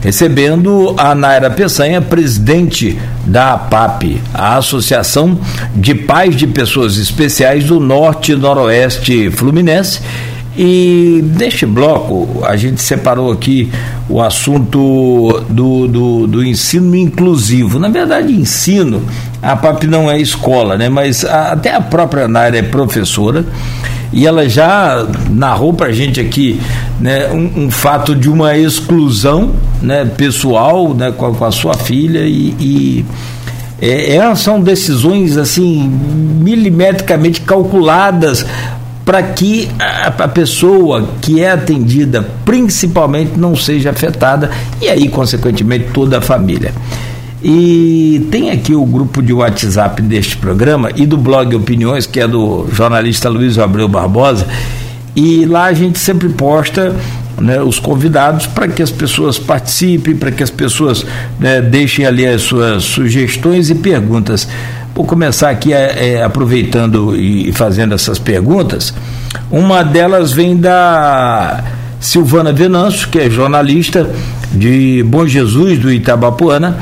[0.07, 5.37] recebendo a Naira Peçanha, presidente da APAP, a Associação
[5.75, 10.01] de Pais de Pessoas Especiais do Norte e Noroeste Fluminense.
[10.57, 13.69] E neste bloco, a gente separou aqui
[14.09, 17.81] o assunto do, do, do ensino inclusivo.
[17.81, 19.03] Na verdade, ensino,
[19.43, 20.89] a PAP não é escola, né?
[20.89, 23.45] mas a, até a própria Naira é professora
[24.13, 26.61] e ela já narrou para a gente aqui
[27.01, 31.75] né, um, um, fato de uma exclusão né, pessoal né, com, a, com a sua
[31.75, 33.05] filha e, e
[33.81, 38.47] é, são decisões assim milimetricamente calculadas
[39.05, 46.19] para que a, pessoa que é atendida principalmente não seja afetada e aí consequentemente toda
[46.19, 46.75] a família.
[47.43, 52.27] E tem aqui o grupo de WhatsApp deste programa e do blog Opiniões, que é
[52.27, 54.47] do jornalista Luiz Abreu Barbosa,
[55.15, 56.95] e lá a gente sempre posta
[57.41, 61.05] né, os convidados para que as pessoas participem, para que as pessoas
[61.39, 64.49] né, deixem ali as suas sugestões e perguntas.
[64.95, 68.95] Vou começar aqui é, é, aproveitando e fazendo essas perguntas.
[69.51, 71.63] Uma delas vem da
[72.01, 74.09] Silvana Venâncio, que é jornalista
[74.53, 76.79] de Bom Jesus, do Itabapuana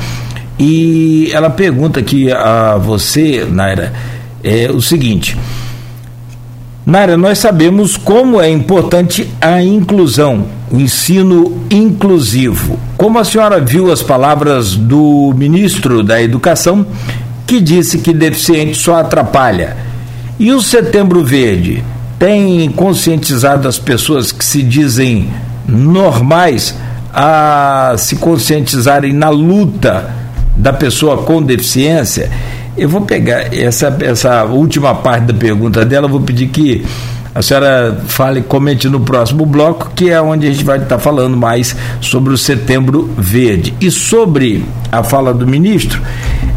[0.58, 3.92] e ela pergunta aqui a você, Naira,
[4.42, 5.36] é o seguinte:
[6.86, 12.78] Naira, nós sabemos como é importante a inclusão, o ensino inclusivo.
[12.96, 16.86] Como a senhora viu as palavras do ministro da Educação,
[17.46, 19.76] que disse que deficiente só atrapalha?
[20.38, 21.82] E o Setembro Verde
[22.18, 25.30] tem conscientizado as pessoas que se dizem
[25.66, 26.76] normais
[27.12, 30.23] a se conscientizarem na luta
[30.64, 32.30] da pessoa com deficiência?
[32.74, 36.82] Eu vou pegar essa, essa última parte da pergunta dela, vou pedir que
[37.34, 41.36] a senhora fale, comente no próximo bloco, que é onde a gente vai estar falando
[41.36, 43.74] mais sobre o Setembro Verde.
[43.78, 46.00] E sobre a fala do ministro,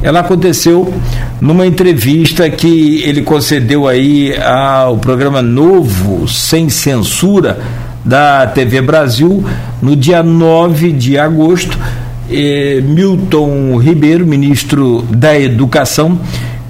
[0.01, 0.93] ela aconteceu
[1.41, 7.59] numa entrevista que ele concedeu aí ao programa Novo, Sem Censura,
[8.05, 9.43] da TV Brasil,
[9.81, 11.77] no dia 9 de agosto
[12.83, 16.19] Milton Ribeiro, ministro da Educação,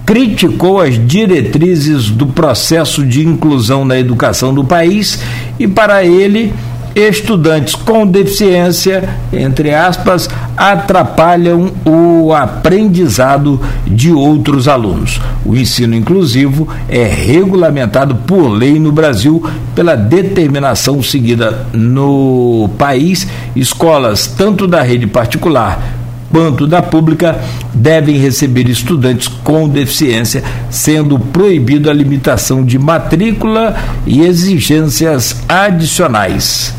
[0.06, 5.20] criticou as diretrizes do processo de inclusão na educação do país
[5.60, 6.54] e, para ele,
[6.96, 15.20] estudantes com deficiência, entre aspas, atrapalham o aprendizado de outros alunos.
[15.46, 19.44] O ensino inclusivo é regulamentado por lei no Brasil
[19.76, 23.28] pela determinação seguida no país.
[23.56, 25.96] Escolas, tanto da rede particular
[26.30, 27.40] quanto da pública
[27.74, 36.76] devem receber estudantes com deficiência, sendo proibido a limitação de matrícula e exigências adicionais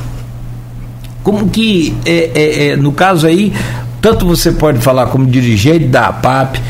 [1.28, 3.52] como que, é, é, é, no caso aí,
[4.00, 6.60] tanto você pode falar como dirigente da APAP,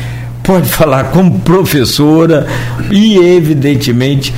[0.43, 2.47] pode falar como professora
[2.89, 4.33] e, evidentemente,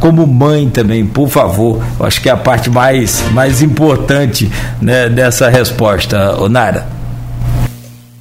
[0.00, 1.84] como mãe também, por favor.
[2.00, 4.50] Acho que é a parte mais, mais importante
[4.80, 6.86] né, dessa resposta, Onara.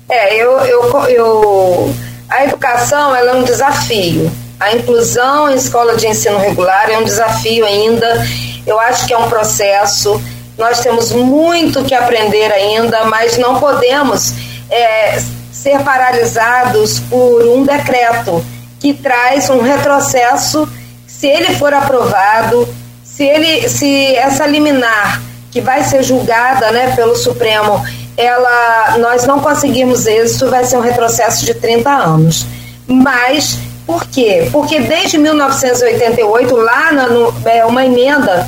[0.10, 1.96] É, eu, eu, eu,
[2.30, 4.30] a educação ela é um desafio.
[4.60, 8.28] A inclusão em escola de ensino regular é um desafio ainda.
[8.68, 10.22] Eu acho que é um processo
[10.60, 14.34] nós temos muito que aprender ainda, mas não podemos
[14.70, 15.18] é,
[15.52, 18.46] ser paralisados por um decreto
[18.78, 20.68] que traz um retrocesso.
[21.08, 22.68] Se ele for aprovado,
[23.04, 27.82] se, ele, se essa liminar que vai ser julgada né, pelo Supremo,
[28.18, 32.46] ela, nós não conseguirmos êxito, vai ser um retrocesso de 30 anos.
[32.86, 34.50] Mas por quê?
[34.52, 38.48] Porque desde 1988, lá no, é, uma emenda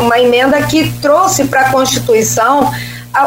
[0.00, 2.72] uma emenda que trouxe para a Constituição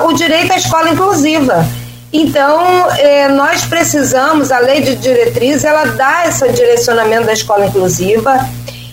[0.05, 1.65] o direito à escola inclusiva.
[2.13, 8.49] Então, eh, nós precisamos, a lei de diretriz, ela dá esse direcionamento da escola inclusiva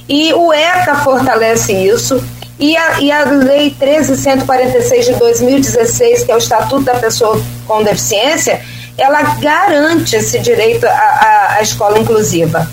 [0.09, 2.22] e o ECA fortalece isso.
[2.59, 7.85] E a, e a Lei 13.146 de 2016, que é o Estatuto da Pessoa com
[7.85, 8.61] Deficiência,
[8.96, 12.68] ela garante esse direito à, à escola inclusiva.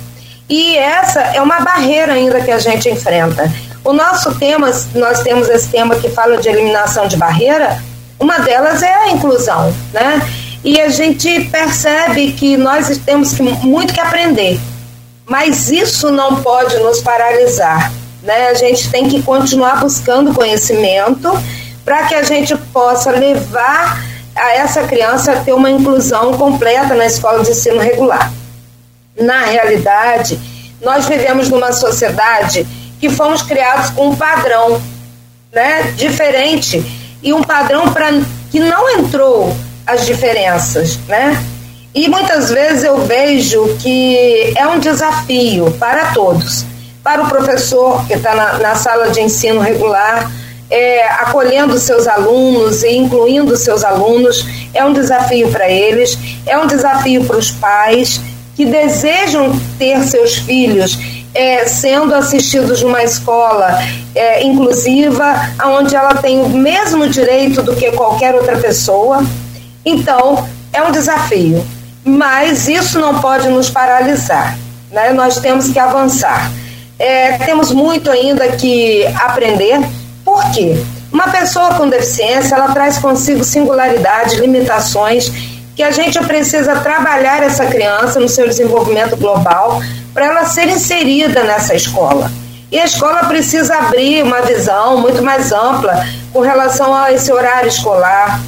[0.49, 3.51] E essa é uma barreira ainda que a gente enfrenta.
[3.85, 7.79] O nosso tema, nós temos esse tema que fala de eliminação de barreira,
[8.19, 10.27] uma delas é a inclusão, né?
[10.63, 14.59] E a gente percebe que nós temos que, muito que aprender,
[15.27, 17.91] mas isso não pode nos paralisar,
[18.23, 18.47] né?
[18.47, 21.31] A gente tem que continuar buscando conhecimento
[21.85, 24.03] para que a gente possa levar
[24.35, 28.33] a essa criança a ter uma inclusão completa na escola de ensino regular.
[29.15, 30.39] Na realidade,
[30.81, 32.65] nós vivemos numa sociedade
[32.99, 34.81] que fomos criados com um padrão
[35.53, 36.83] né, diferente
[37.23, 38.09] e um padrão para
[38.51, 39.55] que não entrou
[39.85, 41.41] as diferenças, né?
[41.93, 46.65] E muitas vezes eu vejo que é um desafio para todos,
[47.01, 50.29] para o professor que está na, na, sala de ensino regular,
[50.69, 56.67] é, acolhendo seus alunos e incluindo seus alunos, é um desafio para eles, é um
[56.67, 58.19] desafio para os pais
[58.55, 60.97] que desejam ter seus filhos
[61.35, 63.77] é, sendo assistidos numa escola
[64.15, 69.21] é, inclusiva, onde ela tem o mesmo direito do que qualquer outra pessoa.
[69.85, 71.63] Então, é um desafio.
[72.05, 74.57] Mas isso não pode nos paralisar.
[74.89, 75.11] Né?
[75.11, 76.49] Nós temos que avançar.
[76.97, 79.81] É, temos muito ainda que aprender.
[80.23, 80.81] Por quê?
[81.11, 85.31] Uma pessoa com deficiência, ela traz consigo singularidades, limitações,
[85.75, 89.81] que a gente precisa trabalhar essa criança no seu desenvolvimento global
[90.15, 92.31] para ela ser inserida nessa escola.
[92.71, 97.67] E a escola precisa abrir uma visão muito mais ampla com relação a esse horário
[97.67, 98.41] escolar.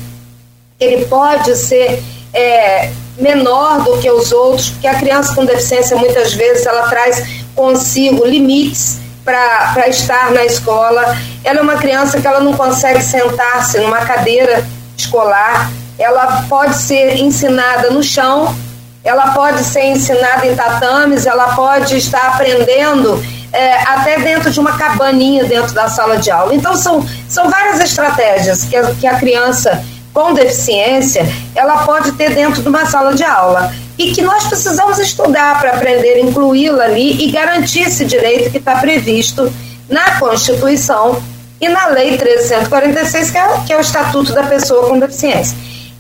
[0.80, 2.02] Ele pode ser
[2.34, 2.90] é,
[3.20, 7.22] menor do que os outros, porque a criança com deficiência muitas vezes ela traz
[7.54, 11.18] consigo limites para estar na escola.
[11.44, 14.66] Ela é uma criança que ela não consegue sentar-se numa cadeira
[14.98, 15.70] escolar.
[16.00, 18.56] Ela pode ser ensinada no chão
[19.04, 23.24] ela pode ser ensinada em tatames, ela pode estar aprendendo
[23.54, 26.54] é, até dentro de uma cabaninha dentro da sala de aula.
[26.54, 29.84] Então são, são várias estratégias que a, que a criança
[30.14, 31.24] com deficiência
[31.56, 35.72] ela pode ter dentro de uma sala de aula e que nós precisamos estudar para
[35.72, 39.52] aprender incluí-la ali e garantir esse direito que está previsto
[39.90, 41.22] na Constituição
[41.60, 45.58] e na Lei 1346, que é, que é o Estatuto da Pessoa com Deficiência.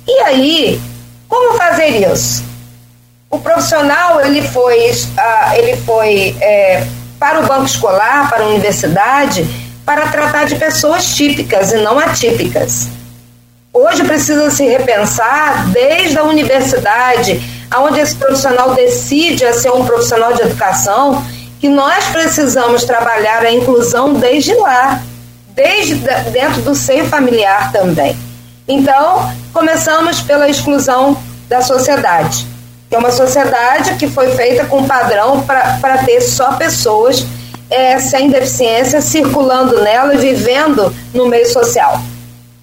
[0.08, 0.82] E aí,
[1.28, 2.43] como fazer isso?
[3.30, 6.86] O profissional ele foi, uh, ele foi é,
[7.19, 9.45] para o banco escolar, para a universidade,
[9.86, 12.88] para tratar de pessoas típicas e não atípicas.
[13.73, 20.34] Hoje precisa se repensar desde a universidade, aonde esse profissional decide a ser um profissional
[20.34, 21.23] de educação,
[21.59, 25.01] que nós precisamos trabalhar a inclusão desde lá,
[25.49, 25.95] desde
[26.32, 28.15] dentro do seio familiar também.
[28.67, 31.17] Então, começamos pela exclusão
[31.47, 32.45] da sociedade,
[32.95, 37.25] é uma sociedade que foi feita com padrão para ter só pessoas
[37.69, 42.01] é, sem deficiência circulando nela e vivendo no meio social.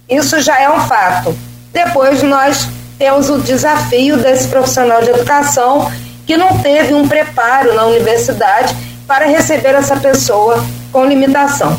[0.09, 1.37] Isso já é um fato.
[1.73, 2.69] Depois nós
[2.99, 5.91] temos o desafio desse profissional de educação
[6.27, 8.75] que não teve um preparo na universidade
[9.07, 11.79] para receber essa pessoa com limitação.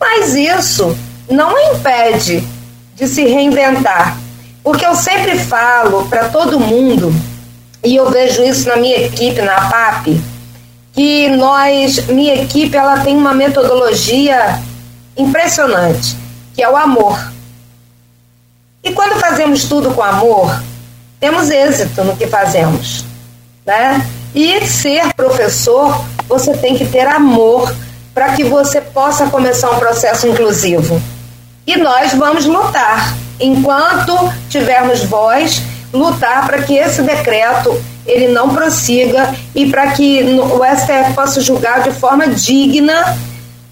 [0.00, 0.96] Mas isso
[1.30, 2.42] não impede
[2.94, 4.16] de se reinventar.
[4.62, 7.12] Porque eu sempre falo para todo mundo,
[7.84, 10.20] e eu vejo isso na minha equipe, na PAP,
[10.92, 14.60] que nós, minha equipe, ela tem uma metodologia
[15.16, 16.16] impressionante,
[16.54, 17.18] que é o amor.
[18.82, 20.62] E quando fazemos tudo com amor,
[21.20, 23.04] temos êxito no que fazemos,
[23.64, 24.04] né?
[24.34, 27.74] E ser professor, você tem que ter amor
[28.14, 31.00] para que você possa começar um processo inclusivo.
[31.66, 34.14] E nós vamos lutar, enquanto
[34.48, 35.62] tivermos voz,
[35.92, 41.82] lutar para que esse decreto ele não prossiga e para que o STF possa julgar
[41.82, 43.16] de forma digna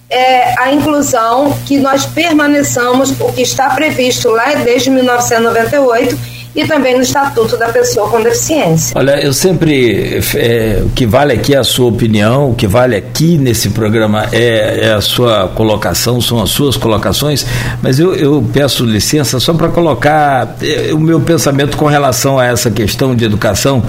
[0.08, 6.96] é, a inclusão, que nós permaneçamos o que está previsto lá desde 1998 e também
[6.96, 8.98] no Estatuto da Pessoa com Deficiência.
[8.98, 10.20] Olha, eu sempre.
[10.34, 14.26] É, o que vale aqui é a sua opinião, o que vale aqui nesse programa
[14.32, 17.46] é, é a sua colocação, são as suas colocações,
[17.82, 22.46] mas eu, eu peço licença só para colocar é, o meu pensamento com relação a
[22.46, 23.82] essa questão de educação.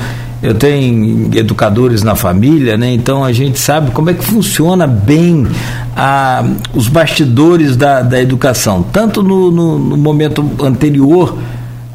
[0.44, 2.92] Eu tenho educadores na família, né?
[2.92, 5.48] então a gente sabe como é que funciona bem
[5.96, 6.46] a,
[6.76, 11.36] os bastidores da, da educação, tanto no, no, no momento anterior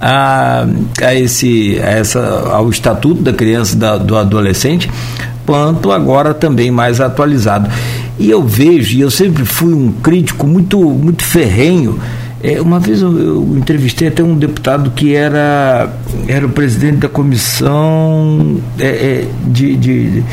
[0.03, 0.66] a,
[1.00, 4.90] a esse, a essa, ao Estatuto da Criança e da, do Adolescente,
[5.46, 7.70] quanto agora também mais atualizado.
[8.18, 12.00] E eu vejo, e eu sempre fui um crítico muito, muito ferrenho.
[12.42, 15.88] É, uma vez eu, eu, entrevistei até um deputado que era,
[16.26, 20.24] era o presidente da comissão é, é, de, de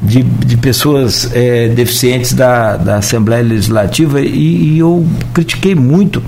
[0.00, 5.04] de, de, pessoas é, deficientes da, da Assembleia Legislativa e, e, eu
[5.34, 6.22] critiquei muito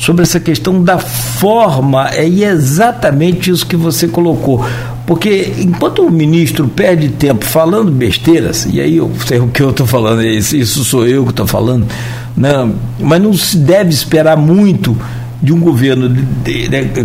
[0.00, 4.64] sobre essa questão da forma, é exatamente isso que você colocou.
[5.06, 9.68] Porque enquanto o ministro perde tempo falando besteiras, e aí eu sei o que eu
[9.68, 11.86] estou falando, isso sou eu que estou falando,
[12.34, 12.50] né,
[12.98, 14.96] mas não se deve esperar muito
[15.42, 16.22] de um governo de,
[16.68, 17.04] de, de,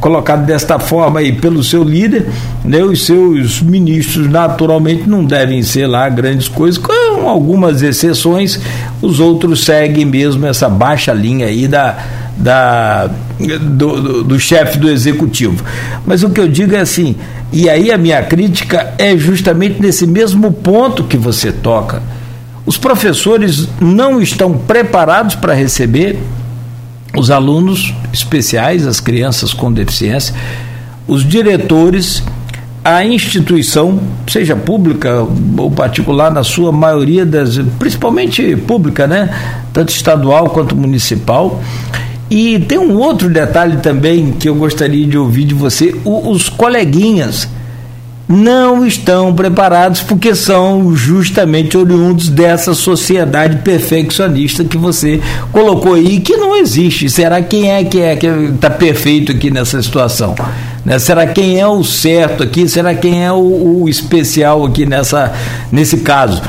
[0.00, 2.26] colocado desta forma aí pelo seu líder,
[2.64, 8.60] né, os seus ministros naturalmente não devem ser lá grandes coisas, com algumas exceções,
[9.00, 11.98] os outros seguem mesmo essa baixa linha aí da,
[12.36, 15.62] da do, do, do chefe do executivo.
[16.06, 17.16] Mas o que eu digo é assim,
[17.52, 22.02] e aí a minha crítica é justamente nesse mesmo ponto que você toca.
[22.64, 26.18] Os professores não estão preparados para receber
[27.16, 30.34] os alunos especiais, as crianças com deficiência,
[31.06, 32.22] os diretores,
[32.94, 35.26] a instituição, seja pública
[35.56, 39.28] ou particular, na sua maioria das, principalmente pública, né?
[39.72, 41.60] Tanto estadual quanto municipal.
[42.30, 47.48] E tem um outro detalhe também que eu gostaria de ouvir de você: os coleguinhas
[48.28, 55.20] não estão preparados porque são justamente oriundos dessa sociedade perfeccionista que você
[55.50, 57.10] colocou aí que não existe.
[57.10, 60.34] Será quem é que é que está perfeito aqui nessa situação?
[60.86, 61.00] Né?
[61.00, 62.68] Será quem é o certo aqui?
[62.68, 65.32] Será quem é o, o especial aqui nessa,
[65.72, 66.40] nesse caso?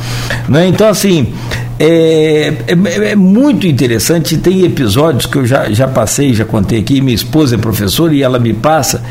[0.47, 0.67] Né?
[0.67, 1.33] Então, assim,
[1.79, 4.37] é, é, é, muito interessante.
[4.37, 7.01] Tem episódios que eu já, já passei, já contei aqui.
[7.01, 9.03] Minha esposa é professora e ela me passa,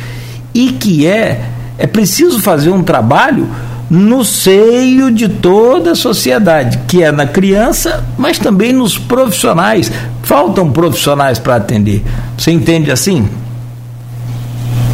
[0.54, 1.40] e que é
[1.78, 3.46] é preciso fazer um trabalho
[3.90, 9.92] no seio de toda a sociedade, que é na criança, mas também nos profissionais.
[10.22, 12.02] Faltam profissionais para atender.
[12.38, 13.28] Você entende assim?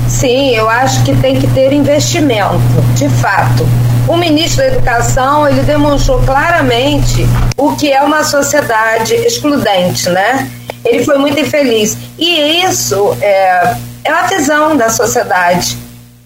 [0.08, 2.58] Sim, eu acho que tem que ter investimento,
[2.94, 3.66] de fato.
[4.08, 7.26] O ministro da Educação, ele demonstrou claramente
[7.56, 10.50] o que é uma sociedade excludente, né?
[10.84, 11.96] Ele foi muito infeliz.
[12.18, 15.78] E isso é, é uma visão da sociedade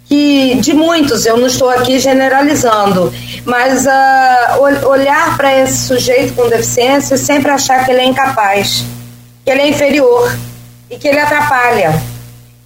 [0.09, 3.12] que de muitos, eu não estou aqui generalizando,
[3.45, 8.85] mas uh, olhar para esse sujeito com deficiência e sempre achar que ele é incapaz,
[9.45, 10.37] que ele é inferior
[10.91, 12.01] e que ele atrapalha.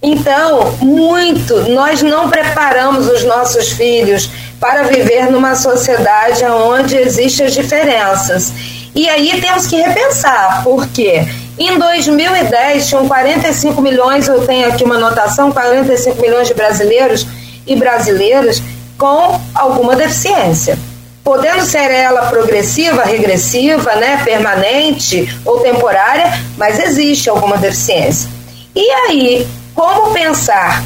[0.03, 4.29] Então, muito, nós não preparamos os nossos filhos
[4.59, 8.51] para viver numa sociedade onde existem as diferenças.
[8.95, 11.23] E aí temos que repensar, porque
[11.57, 17.27] em 2010 tinham 45 milhões, eu tenho aqui uma anotação, 45 milhões de brasileiros
[17.67, 18.61] e brasileiras
[18.97, 20.77] com alguma deficiência.
[21.23, 28.27] Podendo ser ela progressiva, regressiva, né, permanente ou temporária, mas existe alguma deficiência.
[28.75, 29.47] E aí,
[29.81, 30.83] como pensar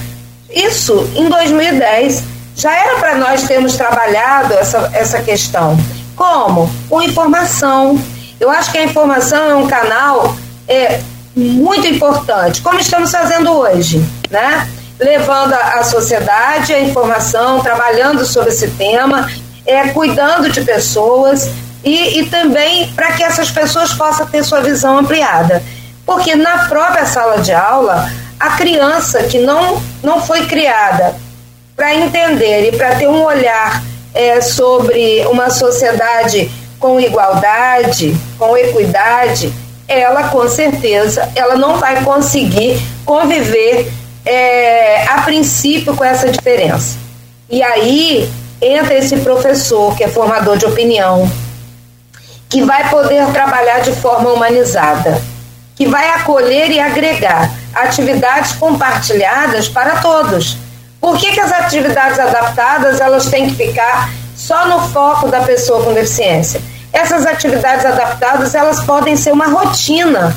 [0.50, 2.24] isso em 2010?
[2.56, 5.78] Já era para nós termos trabalhado essa, essa questão.
[6.16, 6.72] Como?
[6.90, 8.02] Com informação.
[8.40, 10.34] Eu acho que a informação é um canal
[10.66, 11.02] é,
[11.36, 14.70] muito importante, como estamos fazendo hoje, né?
[14.98, 19.30] levando à sociedade a informação, trabalhando sobre esse tema,
[19.66, 21.50] é, cuidando de pessoas
[21.84, 25.62] e, e também para que essas pessoas possam ter sua visão ampliada.
[26.06, 31.16] Porque na própria sala de aula, a criança que não, não foi criada
[31.76, 33.84] para entender e para ter um olhar
[34.14, 39.52] é, sobre uma sociedade com igualdade, com equidade,
[39.88, 43.92] ela com certeza ela não vai conseguir conviver
[44.26, 46.98] é, a princípio com essa diferença.
[47.50, 48.30] E aí
[48.62, 51.30] entra esse professor que é formador de opinião,
[52.50, 55.22] que vai poder trabalhar de forma humanizada,
[55.76, 60.58] que vai acolher e agregar atividades compartilhadas para todos.
[61.00, 65.84] Por que, que as atividades adaptadas elas têm que ficar só no foco da pessoa
[65.84, 66.62] com deficiência?
[66.92, 70.36] Essas atividades adaptadas elas podem ser uma rotina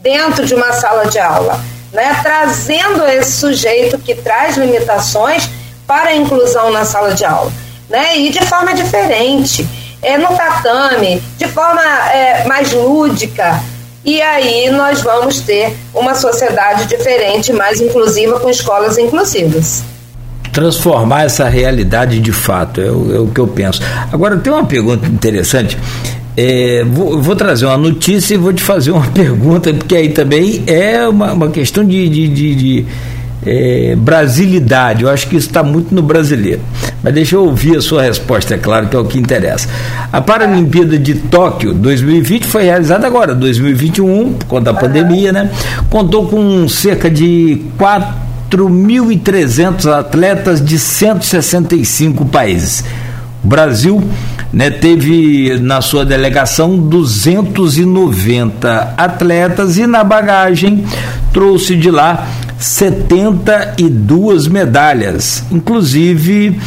[0.00, 1.58] dentro de uma sala de aula
[1.92, 5.48] né, trazendo esse sujeito que traz limitações
[5.86, 7.52] para a inclusão na sala de aula,
[7.88, 9.68] né, e de forma diferente,
[10.00, 13.60] é, no tatame, de forma é, mais lúdica,
[14.04, 19.84] e aí nós vamos ter uma sociedade diferente, mais inclusiva, com escolas inclusivas
[20.52, 23.80] transformar essa realidade de fato, é o, é o, que eu penso.
[24.12, 25.78] Agora, tem uma pergunta interessante.
[26.36, 30.62] É, vou, vou, trazer uma notícia e vou te fazer uma pergunta, porque aí também
[30.66, 32.86] é uma, uma questão de, de, de, de
[33.44, 35.02] é, brasilidade.
[35.02, 36.62] Eu acho que isso está muito no brasileiro.
[37.02, 39.66] Mas deixa eu ouvir a sua resposta, é claro que é o que interessa.
[40.12, 45.50] A Paralimpíada de Tóquio 2020 foi realizada agora, 2021, por conta da pandemia, né?
[45.90, 52.84] Contou com cerca de 4.300 atletas de 165 países.
[53.42, 54.00] O Brasil
[54.52, 60.84] né, teve na sua delegação 290 atletas e na bagagem
[61.32, 62.28] trouxe de lá
[62.62, 66.58] 72 medalhas, inclusive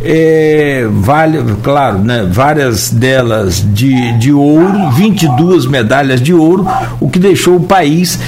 [0.00, 6.66] é, vale, claro, né, várias delas de, de ouro, 22 medalhas de ouro,
[7.00, 8.18] o que deixou o país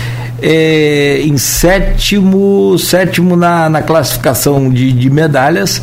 [0.42, 5.80] é, em sétimo, sétimo na, na classificação de, de medalhas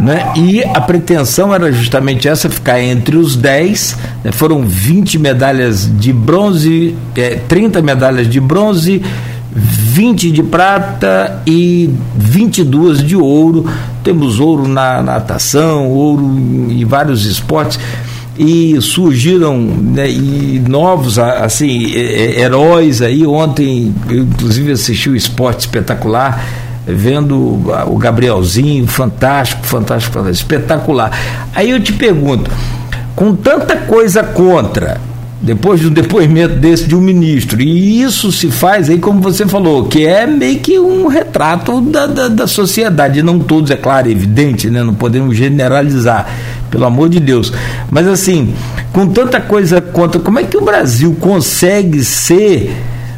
[0.00, 0.32] né?
[0.36, 3.96] E a pretensão era justamente essa, ficar entre os 10.
[4.24, 4.32] Né?
[4.32, 9.02] Foram 20 medalhas de bronze, é, 30 medalhas de bronze,
[9.56, 13.66] 20 de prata e 22 de ouro.
[14.04, 16.22] Temos ouro na natação, ouro
[16.70, 17.80] em vários esportes
[18.38, 26.44] e surgiram né, e novos assim heróis aí ontem eu inclusive assisti o esporte espetacular
[26.86, 31.10] vendo o Gabrielzinho, fantástico, fantástico, fantástico, espetacular.
[31.52, 32.50] Aí eu te pergunto,
[33.14, 35.00] com tanta coisa contra,
[35.40, 39.46] depois de um depoimento desse de um ministro, e isso se faz aí, como você
[39.46, 44.08] falou, que é meio que um retrato da, da, da sociedade, não todos, é claro,
[44.08, 44.82] é evidente, né?
[44.82, 46.26] não podemos generalizar,
[46.70, 47.52] pelo amor de Deus.
[47.90, 48.54] Mas assim,
[48.92, 52.74] com tanta coisa contra, como é que o Brasil consegue ser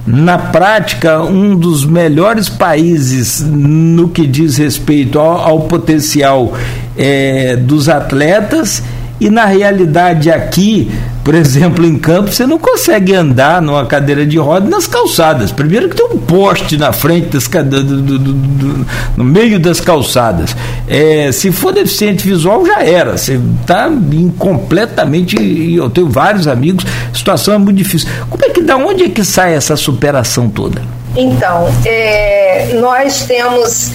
[0.06, 6.54] na prática, um dos melhores países no que diz respeito ao, ao potencial
[6.96, 8.82] é, dos atletas
[9.20, 10.90] e na realidade aqui,
[11.28, 15.52] por exemplo, em campo, você não consegue andar numa cadeira de roda nas calçadas.
[15.52, 20.56] Primeiro que tem um poste na frente das do, do, do, no meio das calçadas.
[20.88, 23.18] É, se for deficiente visual, já era.
[23.18, 23.90] Você está
[24.38, 25.36] completamente.
[25.74, 28.08] Eu tenho vários amigos, a situação é muito difícil.
[28.30, 30.80] Como é que da onde é que sai essa superação toda?
[31.14, 33.90] Então, é, nós temos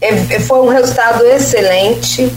[0.00, 2.28] é, foi um resultado excelente.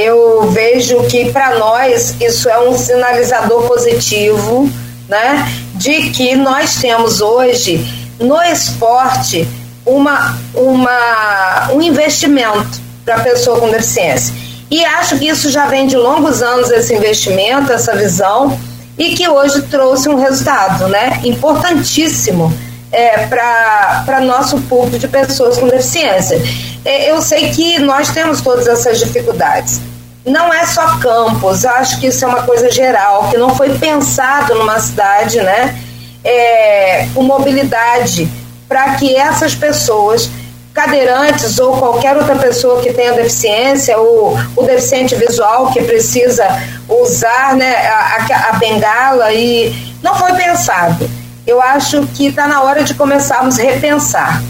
[0.00, 4.70] Eu vejo que para nós isso é um sinalizador positivo,
[5.08, 5.44] né?
[5.74, 7.84] De que nós temos hoje
[8.20, 9.48] no esporte
[9.84, 14.32] uma, uma, um investimento para a pessoa com deficiência.
[14.70, 18.56] E acho que isso já vem de longos anos, esse investimento, essa visão,
[18.96, 22.56] e que hoje trouxe um resultado né, importantíssimo
[22.92, 26.40] é, para nosso público de pessoas com deficiência.
[26.84, 29.80] É, eu sei que nós temos todas essas dificuldades.
[30.24, 34.54] Não é só campos, acho que isso é uma coisa geral, que não foi pensado
[34.54, 35.78] numa cidade né,
[36.22, 38.28] é, com mobilidade
[38.68, 40.28] para que essas pessoas
[40.74, 46.46] cadeirantes ou qualquer outra pessoa que tenha deficiência, ou o deficiente visual que precisa
[46.88, 51.10] usar né, a, a bengala e não foi pensado.
[51.48, 54.42] Eu acho que está na hora de começarmos a repensar.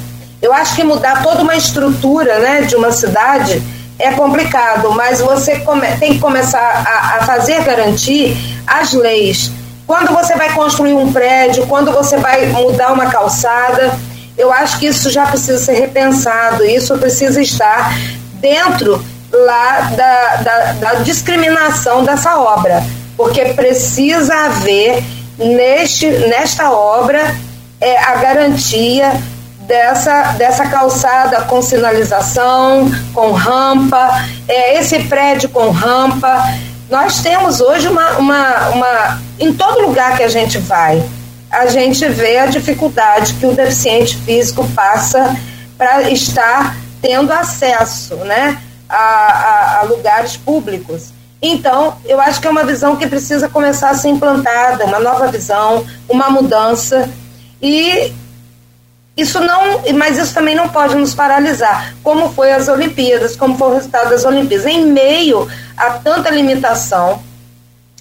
[0.43, 3.63] Eu acho que mudar toda uma estrutura né, de uma cidade
[4.01, 5.63] é complicado, mas você
[6.01, 8.37] tem que começar a, a fazer garantir
[8.67, 9.53] as leis.
[9.87, 13.97] Quando você vai construir um prédio, quando você vai mudar uma calçada,
[14.37, 17.97] eu acho que isso já precisa ser repensado, isso precisa estar
[18.41, 19.01] dentro
[19.33, 22.83] lá da, da, da discriminação dessa obra,
[23.17, 25.01] porque precisa haver
[25.39, 27.35] neste, nesta obra
[27.81, 29.13] é, a garantia
[29.61, 36.43] dessa, dessa calçada com sinalização, com rampa, é, esse prédio com rampa.
[36.91, 39.23] Nós temos hoje uma, uma, uma.
[39.39, 41.03] Em todo lugar que a gente vai,
[41.51, 45.37] a gente vê a dificuldade que o deficiente físico passa
[45.77, 51.13] para estar tendo acesso né, a, a, a, lugares públicos.
[51.41, 55.29] Então, eu acho que é uma visão que precisa começar a ser implantada, uma nova
[55.29, 57.09] visão, uma mudança.
[57.63, 58.13] E
[59.17, 63.69] isso não, mas isso também não pode nos paralisar, como foi as Olimpíadas, como foi
[63.69, 64.67] o resultado das Olimpíadas.
[64.67, 67.21] Em meio a tanta limitação,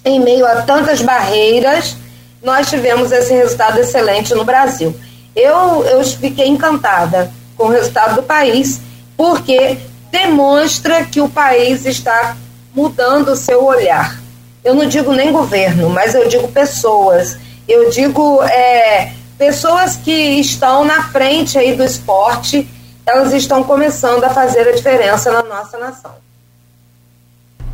[0.04, 1.96] em meio a tantas barreiras,
[2.42, 4.94] nós tivemos esse resultado excelente no Brasil.
[5.34, 8.80] Eu, eu fiquei encantada com o resultado do país,
[9.16, 9.78] porque
[10.10, 12.36] demonstra que o país está
[12.74, 14.18] mudando o seu olhar.
[14.64, 17.38] Eu não digo nem governo, mas eu digo pessoas.
[17.66, 22.68] Eu digo é, pessoas que estão na frente aí do esporte,
[23.06, 26.12] elas estão começando a fazer a diferença na nossa nação.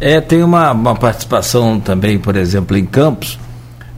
[0.00, 3.38] É, tem uma, uma participação também, por exemplo, em Campos,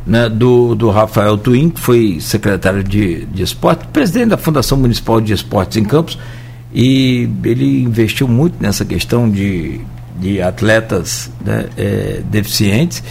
[0.07, 5.21] né, do, do Rafael Twin, que foi secretário de, de esporte, presidente da Fundação Municipal
[5.21, 6.19] de Esportes em Campos,
[6.73, 9.81] e ele investiu muito nessa questão de,
[10.19, 13.03] de atletas né, é, deficientes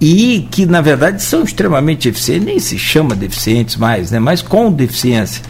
[0.00, 4.72] e que na verdade são extremamente eficientes, nem se chama deficientes mais, né, mas com
[4.72, 5.42] deficiência.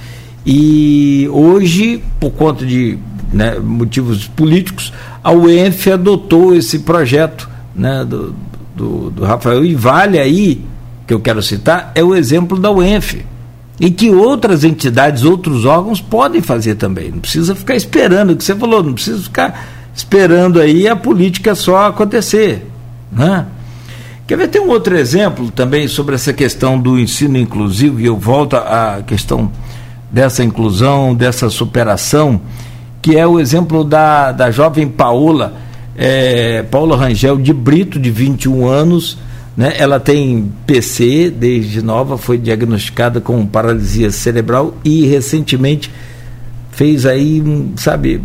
[0.44, 2.98] E hoje, por conta de
[3.32, 4.92] né, motivos políticos,
[5.22, 8.34] a UENF adotou esse projeto né, do,
[8.76, 10.62] do, do Rafael e vale aí
[11.07, 13.24] que eu quero citar é o exemplo da UENF.
[13.80, 17.11] E que outras entidades, outros órgãos podem fazer também.
[17.11, 21.55] Não precisa ficar esperando, o que você falou, não precisa ficar esperando aí a política
[21.55, 22.66] só acontecer.
[23.11, 23.47] Né?
[24.26, 28.16] Quer ver, tem um outro exemplo também sobre essa questão do ensino inclusivo, e eu
[28.16, 29.51] volto à questão
[30.11, 32.40] dessa inclusão, dessa superação,
[33.01, 35.55] que é o exemplo da, da jovem Paola,
[35.97, 39.18] é, Paula Rangel de Brito, de 21 anos,
[39.57, 39.74] né?
[39.76, 45.90] Ela tem PC desde nova, foi diagnosticada com paralisia cerebral e recentemente
[46.72, 47.42] fez aí,
[47.76, 48.20] sabe,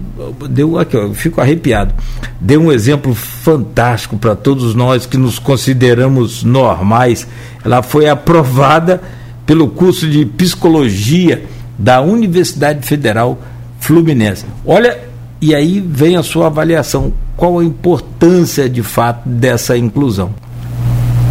[0.50, 1.94] deu aqui, eu fico arrepiado.
[2.40, 7.28] Deu um exemplo fantástico para todos nós que nos consideramos normais.
[7.64, 9.02] Ela foi aprovada
[9.46, 11.46] pelo curso de psicologia
[11.78, 13.38] da Universidade Federal
[13.80, 14.46] Fluminense.
[14.66, 14.98] Olha,
[15.42, 17.14] e aí vem a sua avaliação.
[17.36, 20.32] Qual a importância de fato dessa inclusão?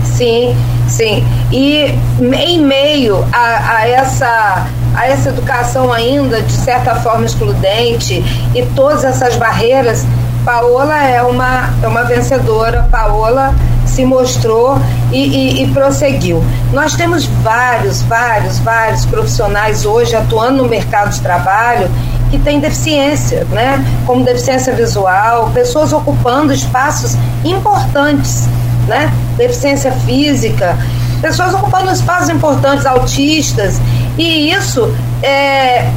[0.04, 0.54] Sim,
[0.88, 1.24] sim.
[1.52, 1.92] E
[2.22, 4.66] em meio a, a, essa,
[4.97, 8.24] a essa educação ainda, de certa forma, excludente
[8.55, 10.05] e todas essas barreiras,
[10.44, 14.78] Paola é uma, é uma vencedora, Paola se mostrou
[15.12, 16.42] e, e, e, prosseguiu.
[16.72, 21.90] Nós temos vários, vários, vários profissionais hoje atuando no mercado de trabalho
[22.30, 23.84] que têm deficiência, né?
[24.07, 28.49] como deficiência visual, pessoas ocupando espaços importantes
[28.86, 29.12] né?
[29.36, 30.76] deficiência física,
[31.20, 33.80] pessoas ocupando espaços importantes, autistas,
[34.18, 35.90] e isso é,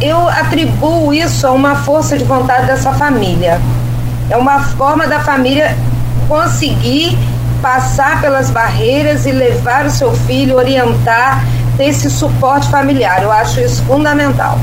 [0.00, 3.60] eu atribuo isso a uma força de vontade dessa família.
[4.28, 5.76] É uma forma da família
[6.28, 7.16] conseguir
[7.62, 11.44] passar pelas barreiras e levar o seu filho, orientar,
[11.76, 13.22] ter esse suporte familiar.
[13.22, 14.58] Eu acho isso fundamental.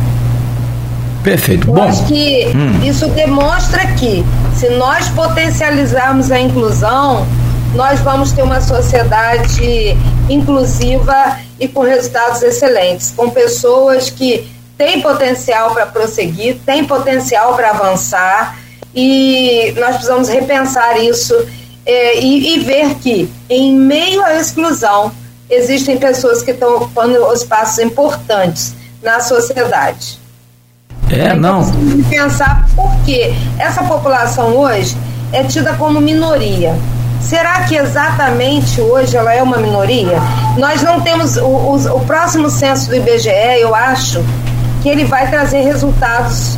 [1.23, 1.67] Perfeito.
[1.69, 2.79] Eu Bom, acho que hum.
[2.83, 4.25] isso demonstra que
[4.55, 7.25] se nós potencializarmos a inclusão,
[7.73, 9.97] nós vamos ter uma sociedade
[10.29, 17.71] inclusiva e com resultados excelentes, com pessoas que têm potencial para prosseguir, têm potencial para
[17.71, 18.59] avançar
[18.93, 21.35] e nós precisamos repensar isso
[21.85, 25.11] é, e, e, ver que, em meio à exclusão,
[25.49, 30.19] existem pessoas que estão ocupando espaços importantes na sociedade.
[31.09, 31.59] É, então, não.
[31.59, 34.95] Precisamos pensar por que essa população hoje
[35.33, 36.75] é tida como minoria.
[37.27, 40.17] Será que exatamente hoje ela é uma minoria?
[40.57, 44.23] Nós não temos o, o, o próximo censo do IBGE, eu acho
[44.81, 46.57] que ele vai trazer resultados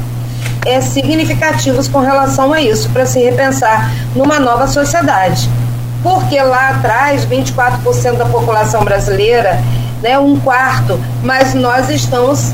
[0.66, 5.48] é, significativos com relação a isso, para se repensar numa nova sociedade.
[6.02, 9.60] Porque lá atrás, 24% da população brasileira,
[10.02, 12.52] né, um quarto, mas nós estamos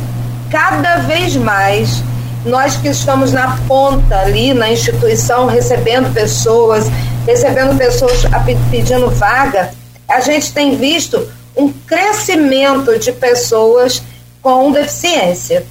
[0.50, 2.04] cada vez mais,
[2.46, 6.90] nós que estamos na ponta ali, na instituição, recebendo pessoas,
[7.26, 8.22] recebendo pessoas
[8.70, 9.74] pedindo vaga,
[10.08, 14.02] a gente tem visto um crescimento de pessoas
[14.42, 15.66] com deficiência.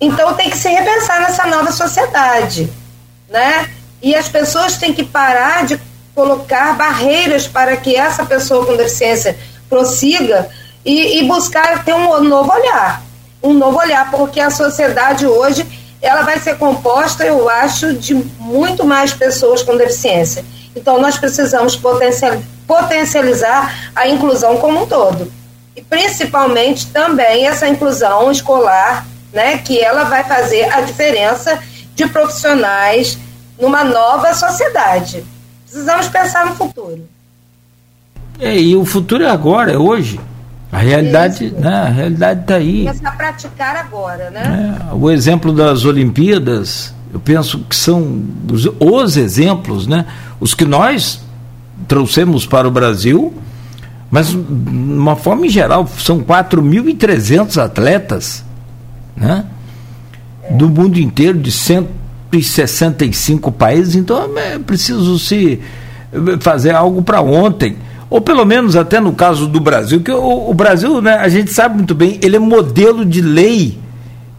[0.00, 2.70] Então tem que se repensar nessa nova sociedade,
[3.28, 3.68] né?
[4.02, 5.80] E as pessoas têm que parar de
[6.14, 9.36] colocar barreiras para que essa pessoa com deficiência
[9.68, 10.48] prossiga
[10.84, 13.02] e, e buscar ter um novo olhar,
[13.42, 15.66] um novo olhar, porque a sociedade hoje
[16.02, 20.44] ela vai ser composta, eu acho, de muito mais pessoas com deficiência.
[20.74, 21.78] Então nós precisamos
[22.66, 25.30] potencializar a inclusão como um todo
[25.76, 31.58] e principalmente também essa inclusão escolar né, que ela vai fazer a diferença
[31.94, 33.18] de profissionais
[33.60, 35.24] numa nova sociedade.
[35.64, 37.02] Precisamos pensar no futuro.
[38.38, 40.18] É, e o futuro é agora, é hoje.
[40.72, 42.84] A realidade, né, a realidade está aí.
[42.84, 44.78] Começar a praticar agora, né?
[44.90, 50.06] É, o exemplo das Olimpíadas, eu penso que são os, os exemplos, né?
[50.40, 51.20] Os que nós
[51.86, 53.34] trouxemos para o Brasil,
[54.10, 58.44] mas de uma forma em geral, são 4.300 atletas
[59.16, 59.44] né?
[60.50, 65.60] do mundo inteiro, de 165 países, então é preciso se
[66.40, 67.76] fazer algo para ontem.
[68.08, 71.52] Ou pelo menos até no caso do Brasil, que o, o Brasil, né, a gente
[71.52, 73.78] sabe muito bem, ele é modelo de lei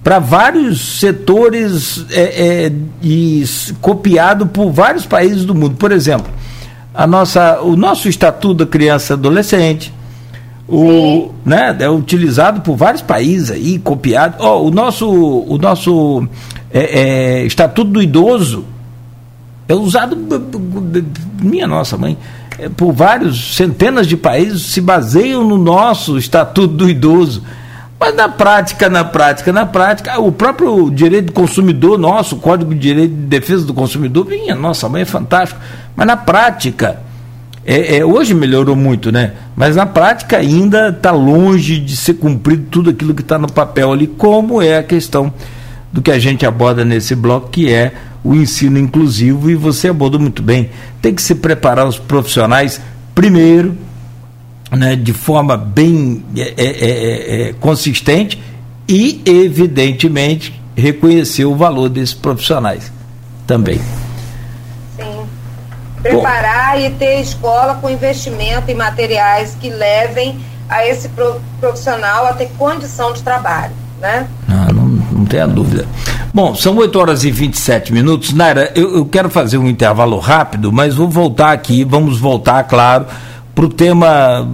[0.03, 2.21] para vários setores é,
[2.65, 2.71] é,
[3.03, 3.43] e
[3.79, 5.75] copiado por vários países do mundo.
[5.75, 6.31] Por exemplo,
[6.93, 9.93] a nossa, o nosso Estatuto da Criança e Adolescente,
[10.67, 14.37] o, né, é utilizado por vários países aí, copiado.
[14.39, 16.27] Oh, o nosso, o nosso
[16.71, 18.65] é, é, Estatuto do Idoso
[19.67, 20.17] é usado,
[21.41, 22.17] minha nossa mãe,
[22.57, 27.43] é, por vários, centenas de países se baseiam no nosso Estatuto do Idoso.
[28.01, 32.73] Mas na prática, na prática, na prática, o próprio direito do consumidor nosso, o Código
[32.73, 35.61] de Direito de Defesa do Consumidor, minha nossa mãe é fantástico.
[35.95, 36.99] Mas na prática,
[37.63, 39.33] é, é, hoje melhorou muito, né?
[39.55, 43.91] Mas na prática ainda está longe de ser cumprido tudo aquilo que está no papel
[43.91, 45.31] ali, como é a questão
[45.93, 47.93] do que a gente aborda nesse bloco, que é
[48.23, 50.71] o ensino inclusivo, e você abordou muito bem.
[51.03, 52.81] Tem que se preparar os profissionais
[53.13, 53.77] primeiro,
[54.71, 58.41] né, de forma bem é, é, é, é consistente
[58.87, 62.91] e, evidentemente, reconhecer o valor desses profissionais
[63.45, 63.79] também
[66.01, 66.85] preparar Bom.
[66.85, 71.09] e ter escola com investimento em materiais que levem a esse
[71.59, 74.27] profissional a ter condição de trabalho, né?
[74.47, 75.85] Ah, não, não tenha dúvida.
[76.33, 78.33] Bom, são 8 horas e 27 minutos.
[78.33, 83.05] Naira, eu, eu quero fazer um intervalo rápido, mas vou voltar aqui, vamos voltar, claro,
[83.53, 84.47] para o tema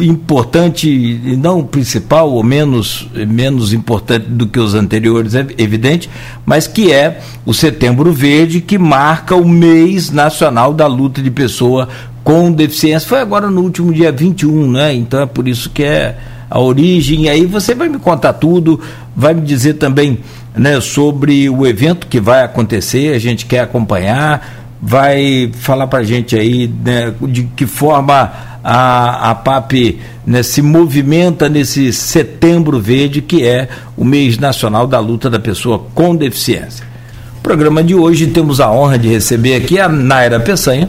[0.00, 6.10] importante, não principal ou menos, menos importante do que os anteriores, é evidente,
[6.44, 11.88] mas que é o Setembro Verde, que marca o mês nacional da luta de pessoa
[12.22, 13.08] com deficiência.
[13.08, 14.92] Foi agora no último dia 21, né?
[14.92, 16.18] Então é por isso que é
[16.50, 17.24] a origem.
[17.24, 18.80] E aí você vai me contar tudo,
[19.14, 20.18] vai me dizer também
[20.54, 26.04] né, sobre o evento que vai acontecer, a gente quer acompanhar, vai falar para a
[26.04, 33.22] gente aí né, de que forma a, a PAP né, se movimenta nesse setembro verde,
[33.22, 36.84] que é o mês nacional da luta da pessoa com deficiência.
[37.42, 40.88] Programa de hoje temos a honra de receber aqui a Naira Peçanha,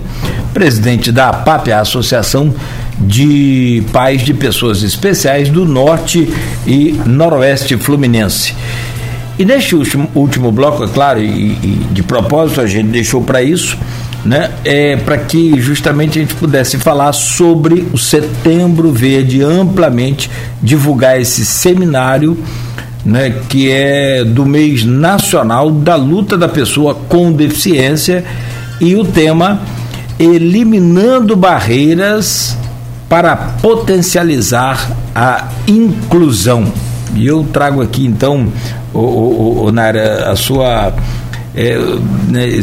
[0.56, 2.52] presidente da APAP, a Associação
[3.00, 6.28] de Pais de Pessoas Especiais do Norte
[6.66, 8.56] e Noroeste Fluminense.
[9.40, 13.42] E neste último, último bloco, é claro, e, e de propósito, a gente deixou para
[13.44, 13.78] isso,
[14.26, 20.30] né, é, para que justamente a gente pudesse falar sobre o Setembro Verde amplamente,
[20.62, 22.38] divulgar esse seminário
[23.06, 28.26] né, que é do mês nacional da luta da pessoa com deficiência
[28.82, 29.62] e o tema
[30.20, 32.58] eliminando barreiras
[33.08, 36.72] para potencializar a inclusão.
[37.16, 38.48] E eu trago aqui então,
[38.94, 40.94] o, o, o Nara, a sua.
[41.56, 41.76] É,
[42.28, 42.62] né,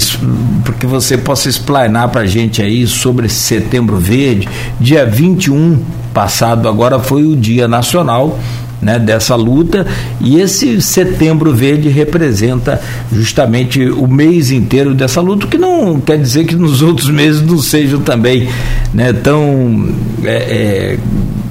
[0.65, 4.49] porque você possa explanar para a gente aí sobre Setembro Verde.
[4.79, 5.83] Dia 21
[6.13, 8.39] passado, agora foi o Dia Nacional
[8.85, 9.87] né, dessa luta
[10.21, 12.81] e esse setembro verde representa
[13.11, 17.59] justamente o mês inteiro dessa luta, que não quer dizer que nos outros meses não
[17.59, 18.49] sejam também
[18.93, 19.89] né, tão
[20.23, 20.99] é, é,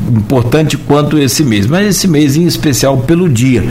[0.10, 3.64] importante quanto esse mês, mas esse mês em especial pelo dia.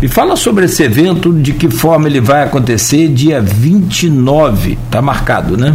[0.00, 5.56] Me fala sobre esse evento, de que forma ele vai acontecer, dia 29, está marcado,
[5.56, 5.74] né?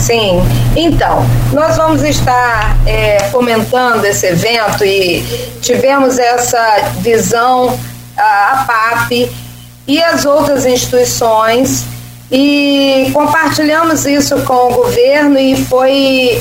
[0.00, 0.40] Sim,
[0.76, 5.20] então, nós vamos estar é, fomentando esse evento e
[5.60, 7.76] tivemos essa visão,
[8.16, 9.28] a, PAP
[9.88, 11.84] e as outras instituições,
[12.30, 16.40] e compartilhamos isso com o governo e foi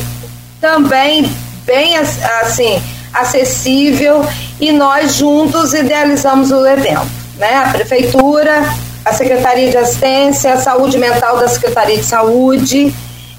[0.61, 1.27] também
[1.65, 2.81] bem assim
[3.13, 4.25] acessível
[4.59, 7.07] e nós juntos idealizamos o evento,
[7.37, 7.63] né?
[7.65, 8.63] A prefeitura,
[9.05, 12.93] a Secretaria de Assistência, a Saúde Mental da Secretaria de Saúde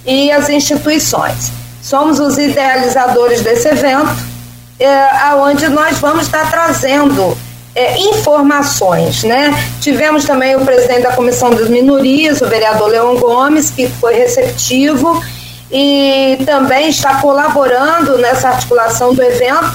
[0.05, 1.53] e as instituições.
[1.83, 4.17] Somos os idealizadores desse evento,
[4.79, 4.89] é,
[5.23, 7.37] aonde nós vamos estar trazendo
[7.75, 9.53] é, informações, né?
[9.81, 15.23] Tivemos também o presidente da Comissão das Minorias, o vereador Leon Gomes, que foi receptivo
[15.71, 19.73] e também está colaborando nessa articulação do evento,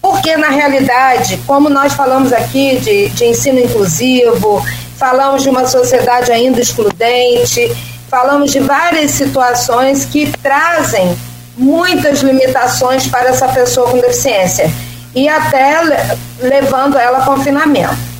[0.00, 4.64] porque na realidade, como nós falamos aqui de, de ensino inclusivo,
[4.96, 7.70] falamos de uma sociedade ainda excludente,
[8.08, 11.16] falamos de várias situações que trazem
[11.56, 14.70] muitas limitações para essa pessoa com deficiência
[15.14, 15.80] e até
[16.40, 18.11] levando ela a confinamento.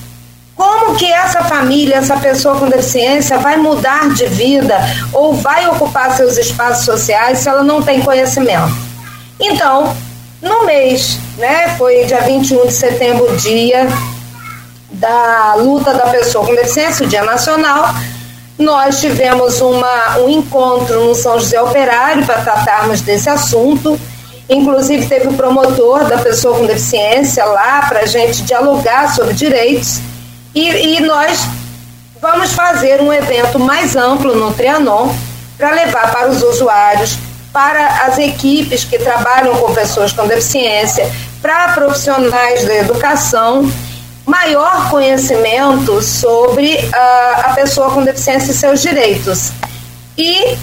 [0.62, 4.78] Como que essa família, essa pessoa com deficiência vai mudar de vida
[5.12, 8.72] ou vai ocupar seus espaços sociais se ela não tem conhecimento?
[9.40, 9.92] Então,
[10.40, 13.88] no mês, né, foi dia 21 de setembro, dia
[14.92, 17.92] da luta da pessoa com deficiência, o Dia Nacional,
[18.56, 23.98] nós tivemos uma, um encontro no São José Operário para tratarmos desse assunto.
[24.48, 30.00] Inclusive, teve o promotor da pessoa com deficiência lá para a gente dialogar sobre direitos.
[30.54, 31.40] E, e nós
[32.20, 35.14] vamos fazer um evento mais amplo no Trianon
[35.56, 37.16] para levar para os usuários,
[37.52, 43.70] para as equipes que trabalham com pessoas com deficiência, para profissionais da educação
[44.26, 49.50] maior conhecimento sobre uh, a pessoa com deficiência e seus direitos.
[50.16, 50.56] E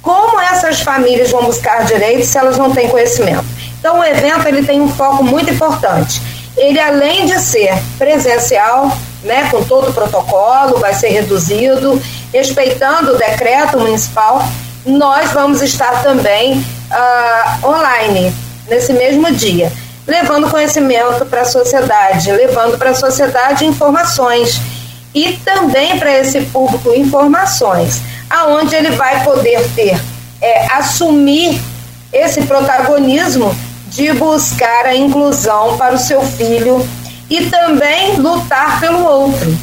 [0.00, 3.44] como essas famílias vão buscar direitos se elas não têm conhecimento.
[3.78, 6.20] Então o evento ele tem um foco muito importante.
[6.56, 12.00] Ele além de ser presencial, né, com todo o protocolo, vai ser reduzido,
[12.32, 14.46] respeitando o decreto municipal,
[14.84, 18.34] nós vamos estar também uh, online
[18.68, 19.72] nesse mesmo dia
[20.06, 24.60] levando conhecimento para a sociedade, levando para a sociedade informações
[25.14, 29.98] e também para esse público informações, aonde ele vai poder ter
[30.42, 31.60] é, assumir
[32.12, 33.54] esse protagonismo
[33.88, 36.86] de buscar a inclusão para o seu filho
[37.30, 39.56] e também lutar pelo outro,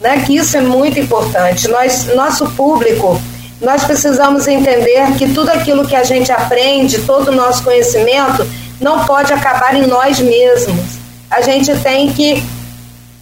[0.00, 0.22] né?
[0.24, 1.68] Que isso é muito importante.
[1.68, 3.20] Nós, nosso público,
[3.60, 8.46] nós precisamos entender que tudo aquilo que a gente aprende, todo o nosso conhecimento
[8.80, 10.98] não pode acabar em nós mesmos.
[11.30, 12.42] A gente tem que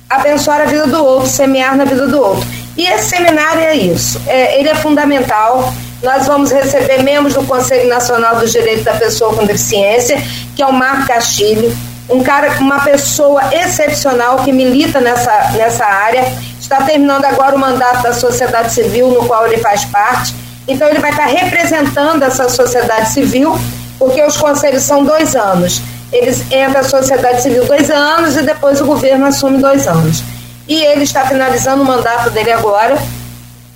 [0.08, 2.46] abençoar a vida do outro, semear na vida do outro.
[2.76, 5.72] E esse seminário é isso, é, ele é fundamental.
[6.02, 10.22] Nós vamos receber membros do Conselho Nacional dos Direitos da Pessoa com Deficiência,
[10.54, 11.74] que é o Marco Castilho,
[12.08, 16.24] um cara, uma pessoa excepcional que milita nessa, nessa área.
[16.60, 20.34] Está terminando agora o mandato da sociedade civil, no qual ele faz parte.
[20.68, 23.56] Então, ele vai estar representando essa sociedade civil
[23.98, 25.80] porque os conselhos são dois anos.
[26.12, 30.22] Eles entra a sociedade civil dois anos e depois o governo assume dois anos.
[30.68, 32.96] E ele está finalizando o mandato dele agora,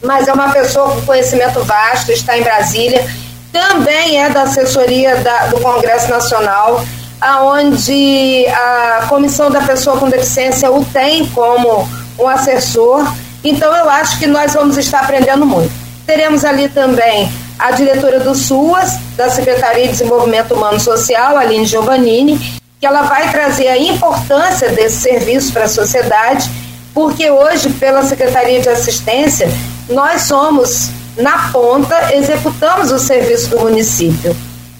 [0.02, 3.04] mas é uma pessoa com conhecimento vasto, está em Brasília,
[3.52, 6.84] também é da assessoria da, do Congresso Nacional,
[7.20, 13.12] aonde a Comissão da Pessoa com Deficiência o tem como um assessor.
[13.44, 15.72] Então eu acho que nós vamos estar aprendendo muito.
[16.06, 22.38] Teremos ali também a diretora do SUAS, da Secretaria de Desenvolvimento Humano Social, Aline Giovannini,
[22.80, 26.50] que ela vai trazer a importância desse serviço para a sociedade,
[26.94, 29.48] porque hoje, pela Secretaria de Assistência,
[29.90, 34.34] nós somos, na ponta, executamos o serviço do município.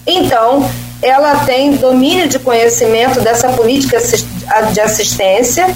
[0.07, 0.67] Então,
[1.01, 3.97] ela tem domínio de conhecimento dessa política
[4.71, 5.73] de assistência.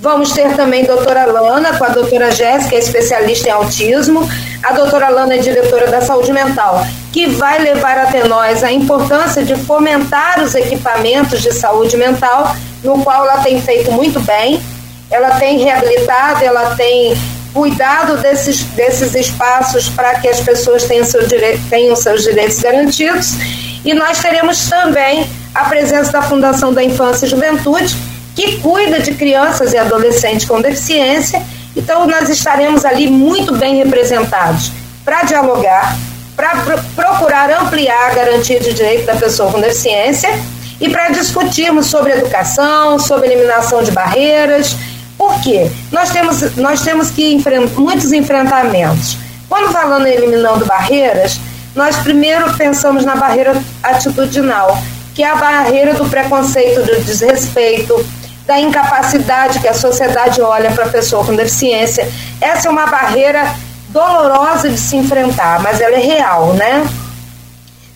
[0.00, 4.28] Vamos ter também a doutora Lana, com a doutora Jéssica, especialista em autismo.
[4.62, 9.44] A doutora Lana é diretora da saúde mental, que vai levar até nós a importância
[9.44, 14.60] de fomentar os equipamentos de saúde mental, no qual ela tem feito muito bem.
[15.08, 17.14] Ela tem reabilitado, ela tem
[17.52, 23.34] cuidado desses, desses espaços para que as pessoas tenham, seu direito, tenham seus direitos garantidos.
[23.84, 27.96] E nós teremos também a presença da Fundação da Infância e Juventude,
[28.34, 31.42] que cuida de crianças e adolescentes com deficiência.
[31.76, 34.70] Então, nós estaremos ali muito bem representados
[35.04, 35.96] para dialogar,
[36.36, 36.50] para
[36.94, 40.30] procurar ampliar a garantia de direito da pessoa com deficiência
[40.80, 44.76] e para discutirmos sobre educação, sobre eliminação de barreiras
[45.22, 45.70] por quê?
[45.92, 49.16] Nós temos, nós temos que enfrentar muitos enfrentamentos.
[49.48, 51.38] Quando falando em eliminando barreiras,
[51.74, 54.76] nós primeiro pensamos na barreira atitudinal,
[55.14, 57.94] que é a barreira do preconceito, do desrespeito,
[58.46, 62.08] da incapacidade que a sociedade olha para a pessoa com deficiência.
[62.40, 63.54] Essa é uma barreira
[63.88, 66.86] dolorosa de se enfrentar, mas ela é real, né?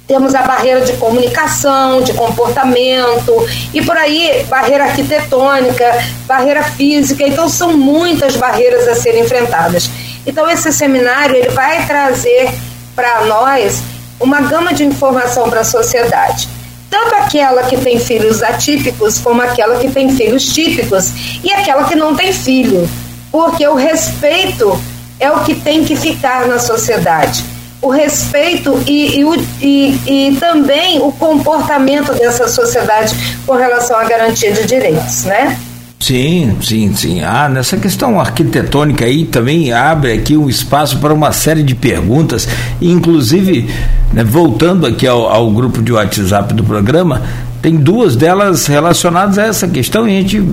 [0.06, 3.32] temos a barreira de comunicação, de comportamento
[3.74, 5.84] e por aí barreira arquitetônica,
[6.26, 9.90] barreira física, então são muitas barreiras a serem enfrentadas.
[10.24, 12.52] Então esse seminário ele vai trazer
[12.96, 13.82] para nós
[14.18, 16.48] uma gama de informação para a sociedade.
[16.90, 21.12] Tanto aquela que tem filhos atípicos, como aquela que tem filhos típicos,
[21.44, 22.88] e aquela que não tem filho.
[23.30, 24.80] Porque o respeito
[25.20, 27.44] é o que tem que ficar na sociedade
[27.82, 29.24] o respeito e, e,
[29.60, 33.14] e, e, também o comportamento dessa sociedade
[33.46, 35.56] com relação à garantia de direitos, né?
[35.98, 37.20] Sim, sim, sim.
[37.22, 42.46] Ah, nessa questão arquitetônica aí também abre aqui um espaço para uma série de perguntas,
[42.80, 43.68] inclusive,
[44.12, 47.22] né, voltando aqui ao, ao grupo de WhatsApp do programa,
[47.62, 50.44] tem duas delas relacionadas a essa questão e a gente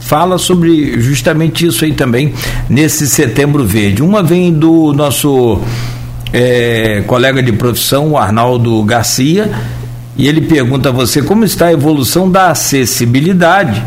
[0.00, 2.34] fala sobre justamente isso aí também
[2.68, 4.02] nesse setembro verde.
[4.02, 5.60] Uma vem do nosso
[6.32, 9.50] é, colega de profissão, o Arnaldo Garcia,
[10.16, 13.82] e ele pergunta a você como está a evolução da acessibilidade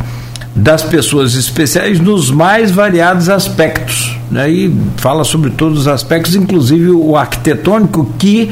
[0.56, 4.18] das pessoas especiais nos mais variados aspectos.
[4.30, 4.50] Né?
[4.50, 8.52] E fala sobre todos os aspectos, inclusive o arquitetônico, que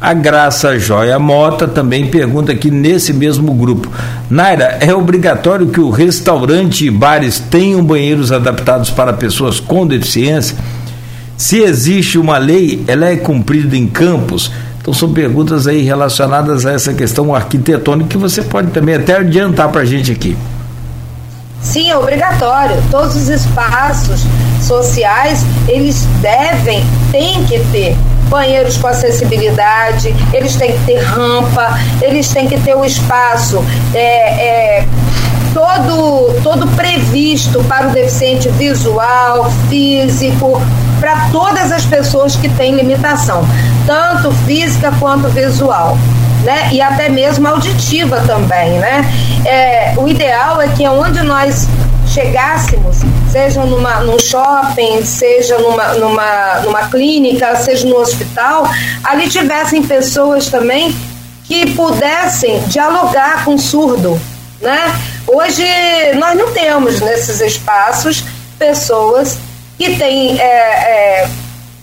[0.00, 3.90] a Graça Joia Mota também pergunta aqui nesse mesmo grupo.
[4.28, 10.56] Naira, é obrigatório que o restaurante e bares tenham banheiros adaptados para pessoas com deficiência?
[11.36, 14.50] Se existe uma lei, ela é cumprida em campos?
[14.80, 19.70] Então são perguntas aí relacionadas a essa questão arquitetônica que você pode também até adiantar
[19.70, 20.36] para a gente aqui.
[21.64, 22.76] Sim, é obrigatório.
[22.90, 24.20] Todos os espaços
[24.62, 27.96] sociais, eles devem, têm que ter
[28.28, 34.78] banheiros com acessibilidade, eles têm que ter rampa, eles têm que ter o espaço é,
[34.78, 34.88] é,
[35.52, 40.60] todo, todo previsto para o deficiente visual, físico,
[41.00, 43.46] para todas as pessoas que têm limitação,
[43.86, 45.96] tanto física quanto visual.
[46.44, 46.68] Né?
[46.72, 49.02] E até mesmo auditiva também, né?
[49.46, 51.66] É, o ideal é que onde nós
[52.06, 52.98] chegássemos,
[53.32, 58.68] seja numa, num shopping, seja numa, numa, numa clínica, seja no hospital,
[59.02, 60.94] ali tivessem pessoas também
[61.44, 64.20] que pudessem dialogar com o surdo,
[64.60, 64.94] né?
[65.26, 65.64] Hoje
[66.18, 68.24] nós não temos nesses espaços
[68.58, 69.38] pessoas
[69.76, 71.28] que têm é, é,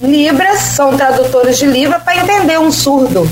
[0.02, 3.30] Libras, são tradutores de Libra, para entender um surdo.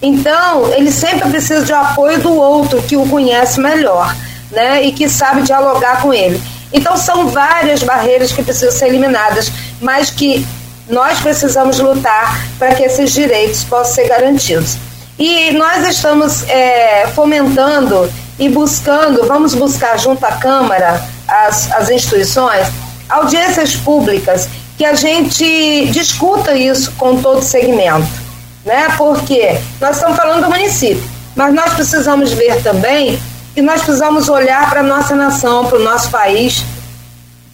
[0.00, 4.14] Então, ele sempre precisa de apoio do outro que o conhece melhor,
[4.50, 4.82] né?
[4.82, 6.40] E que sabe dialogar com ele.
[6.72, 10.46] Então, são várias barreiras que precisam ser eliminadas, mas que
[10.88, 14.76] nós precisamos lutar para que esses direitos possam ser garantidos.
[15.18, 22.68] E nós estamos é, fomentando e buscando, vamos buscar junto à Câmara, as, as instituições,
[23.08, 28.27] audiências públicas, que a gente discuta isso com todo o segmento.
[28.68, 28.86] Né?
[28.98, 31.02] Porque nós estamos falando do município,
[31.34, 33.18] mas nós precisamos ver também
[33.54, 36.62] que nós precisamos olhar para a nossa nação, para o nosso país,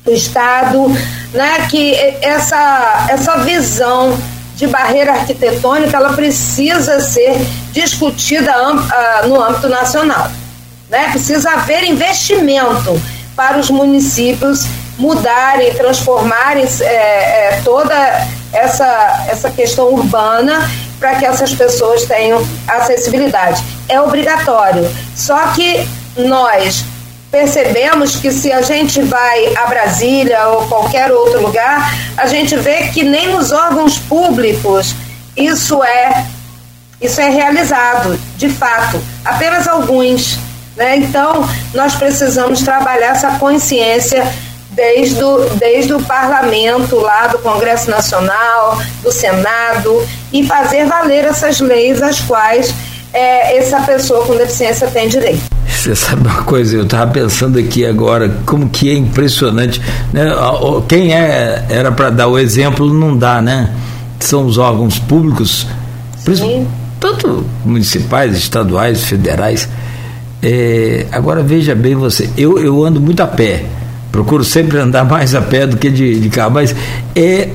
[0.03, 0.89] para o Estado,
[1.33, 1.69] né?
[1.71, 4.19] que essa, essa visão
[4.57, 7.37] de barreira arquitetônica ela precisa ser
[7.71, 10.29] discutida uh, no âmbito nacional.
[10.91, 11.11] Né?
[11.12, 13.01] Precisa haver investimento
[13.37, 14.67] para os municípios
[14.99, 17.95] mudarem, transformarem é, é, toda
[18.53, 23.63] essa, essa questão urbana para que essas pessoas tenham acessibilidade.
[23.89, 24.89] É obrigatório.
[25.15, 25.87] Só que
[26.17, 26.85] nós
[27.31, 32.89] percebemos que se a gente vai a Brasília ou qualquer outro lugar, a gente vê
[32.89, 34.95] que nem nos órgãos públicos
[35.37, 36.25] isso é
[37.01, 39.03] isso é realizado, de fato.
[39.25, 40.39] apenas alguns.
[40.77, 40.97] Né?
[40.97, 44.25] Então, nós precisamos trabalhar essa consciência
[44.75, 50.03] desde o, desde o parlamento, lá do Congresso Nacional, do Senado,
[50.33, 52.75] e fazer valer essas leis às quais
[53.12, 55.43] é, essa pessoa com deficiência tem direito.
[55.66, 59.81] Você sabe uma coisa, eu estava pensando aqui agora, como que é impressionante.
[60.12, 60.25] Né?
[60.89, 63.70] Quem é, era para dar o exemplo, não dá, né?
[64.18, 65.66] São os órgãos públicos,
[66.99, 69.68] tanto municipais, estaduais, federais.
[70.43, 73.64] É, agora veja bem você, eu, eu ando muito a pé
[74.15, 76.73] procuro sempre andar mais a pé do que de, de carro, mas
[77.17, 77.49] é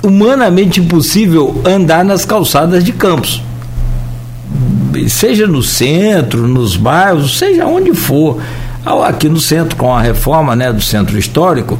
[0.00, 3.42] humanamente impossível andar nas calçadas de campos.
[5.08, 8.40] Seja no centro, nos bairros, seja onde for.
[9.04, 11.76] Aqui no centro, com a reforma né, do centro histórico,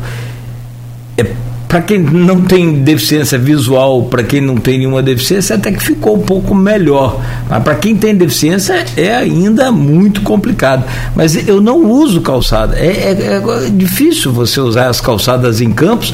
[1.17, 1.33] é
[1.71, 6.17] para quem não tem deficiência visual, para quem não tem nenhuma deficiência, até que ficou
[6.17, 7.23] um pouco melhor.
[7.49, 10.85] Mas para quem tem deficiência é ainda muito complicado.
[11.15, 12.77] Mas eu não uso calçada.
[12.77, 16.13] É, é, é difícil você usar as calçadas em campos,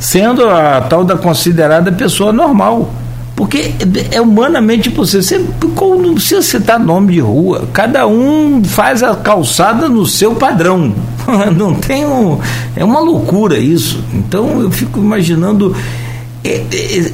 [0.00, 2.92] sendo a tal da considerada pessoa normal.
[3.38, 3.70] Porque
[4.10, 5.22] é humanamente impossível.
[5.22, 7.68] Você não precisa citar nome de rua.
[7.72, 10.92] Cada um faz a calçada no seu padrão.
[11.56, 12.40] Não tem um,
[12.74, 14.02] é uma loucura isso.
[14.12, 15.72] Então eu fico imaginando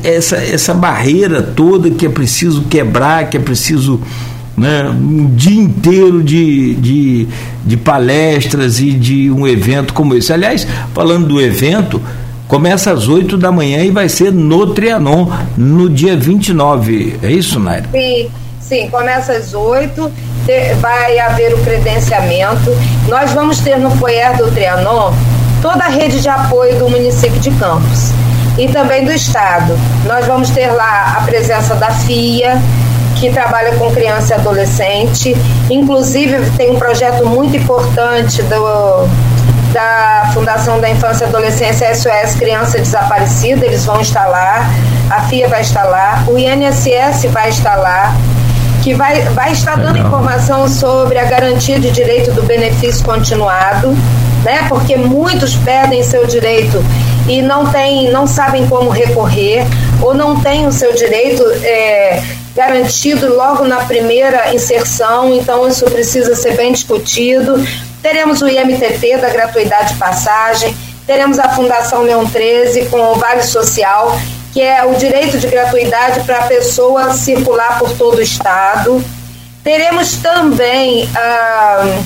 [0.03, 4.01] essa, essa barreira toda que é preciso quebrar, que é preciso
[4.57, 7.29] né, um dia inteiro de, de,
[7.67, 10.33] de palestras e de um evento como esse.
[10.33, 12.01] Aliás, falando do evento,
[12.55, 15.27] Começa às 8 da manhã e vai ser no Trianon,
[15.57, 17.19] no dia 29.
[17.21, 17.89] É isso, Naira?
[17.91, 18.31] Sim,
[18.61, 20.13] sim, começa às 8,
[20.81, 22.71] vai haver o credenciamento.
[23.09, 25.13] Nós vamos ter no foyer do Trianon
[25.61, 28.11] toda a rede de apoio do município de Campos
[28.57, 29.77] e também do Estado.
[30.07, 32.63] Nós vamos ter lá a presença da FIA,
[33.19, 35.37] que trabalha com criança e adolescente.
[35.69, 39.09] Inclusive, tem um projeto muito importante do
[39.75, 44.65] da Fundação da Infância e Adolescência SOS Criança Desaparecida, eles vão estar lá,
[45.11, 48.15] a FIA vai estar lá, o INSS vai estar lá,
[48.83, 50.07] que vai, vai estar dando Legal.
[50.07, 53.91] informação sobre a garantia de direito do benefício continuado,
[54.45, 54.65] né?
[54.69, 56.83] Porque muitos perdem seu direito
[57.27, 59.67] e não tem, não sabem como recorrer
[60.01, 62.23] ou não têm o seu direito é,
[62.55, 67.55] garantido logo na primeira inserção, então isso precisa ser bem discutido.
[68.03, 70.75] Teremos o IMTT da gratuidade de passagem,
[71.07, 74.19] teremos a Fundação Leão 13 com o Vale Social,
[74.53, 79.05] que é o direito de gratuidade para a pessoa circular por todo o estado.
[79.65, 82.03] Teremos também ah,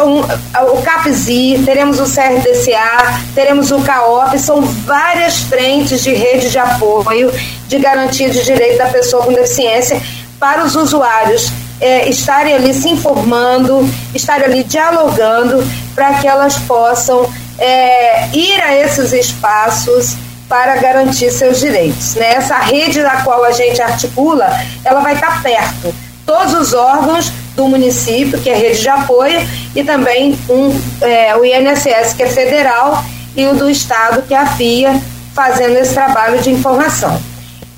[0.00, 6.58] então, o CAPSI, teremos o CRDCA, teremos o CAOP, são várias frentes de rede de
[6.58, 7.30] apoio
[7.68, 10.00] de garantia de direito da pessoa com deficiência
[10.38, 15.62] para os usuários é, estarem ali se informando, estarem ali dialogando
[15.94, 17.28] para que elas possam
[17.58, 20.14] é, ir a esses espaços
[20.48, 22.14] para garantir seus direitos.
[22.14, 22.34] Né?
[22.34, 24.50] Essa rede da qual a gente articula,
[24.84, 25.94] ela vai estar perto.
[26.30, 29.40] Todos os órgãos do município, que é rede de apoio,
[29.74, 33.04] e também um, é, o INSS, que é federal,
[33.36, 35.02] e o do Estado, que é a FIA,
[35.34, 37.20] fazendo esse trabalho de informação.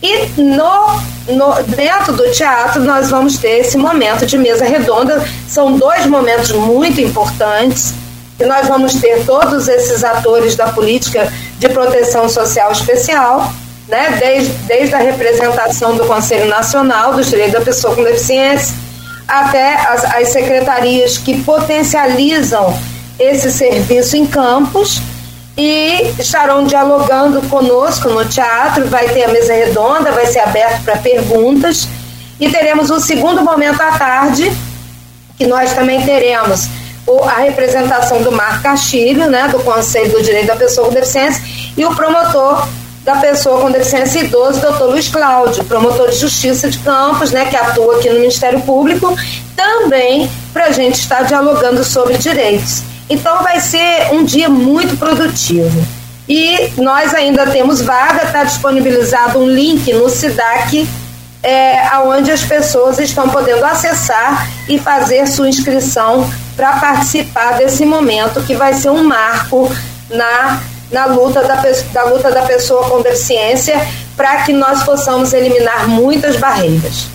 [0.02, 1.00] E no,
[1.34, 5.26] no, dentro do teatro nós vamos ter esse momento de mesa redonda.
[5.48, 7.94] São dois momentos muito importantes.
[8.38, 13.50] E nós vamos ter todos esses atores da política de proteção social especial,
[13.92, 14.16] né?
[14.18, 18.74] desde, desde a representação do Conselho Nacional dos Direitos da Pessoa com Deficiência,
[19.28, 22.74] até as, as secretarias que potencializam
[23.18, 25.02] esse serviço em campos
[25.58, 28.88] e estarão dialogando conosco no teatro.
[28.88, 31.86] Vai ter a mesa redonda, vai ser aberto para perguntas.
[32.40, 34.50] E teremos um segundo momento à tarde,
[35.36, 36.66] que nós também teremos
[37.24, 41.42] a representação do Marco Castilho, né, do Conselho do Direito da Pessoa com Deficiência,
[41.76, 42.66] e o promotor
[43.04, 47.56] da pessoa com deficiência idoso, doutor Luiz Cláudio, promotor de justiça de Campos, né, que
[47.56, 49.16] atua aqui no Ministério Público,
[49.56, 52.82] também para a gente estar dialogando sobre direitos.
[53.10, 55.84] Então vai ser um dia muito produtivo.
[56.28, 60.88] E nós ainda temos vaga, está disponibilizado um link no SIDAC,
[61.42, 68.42] é, onde as pessoas estão podendo acessar e fazer sua inscrição para participar desse momento
[68.44, 69.70] que vai ser um marco
[70.08, 70.62] na,
[70.92, 71.62] na luta, da,
[71.92, 73.80] da luta da pessoa com deficiência
[74.16, 77.06] para que nós possamos eliminar muitas barreiras.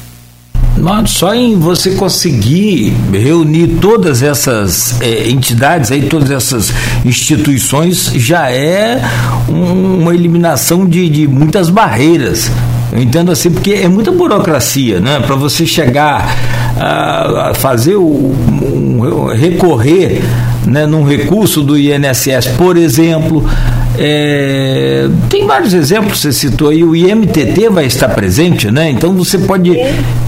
[1.08, 6.72] Só em você conseguir reunir todas essas é, entidades, aí, todas essas
[7.04, 9.02] instituições, já é
[9.49, 12.52] um, uma eliminação de, de muitas barreiras.
[12.91, 15.20] Eu entendo assim, porque é muita burocracia, né?
[15.20, 16.36] Para você chegar
[16.80, 20.22] a, fazer o um, recorrer
[20.68, 23.44] né, num recurso do INSS, por exemplo.
[23.98, 28.91] É, tem vários exemplos, você citou aí, o IMTT vai estar presente, né?
[28.91, 29.72] Então você pode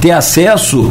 [0.02, 0.90] ter acesso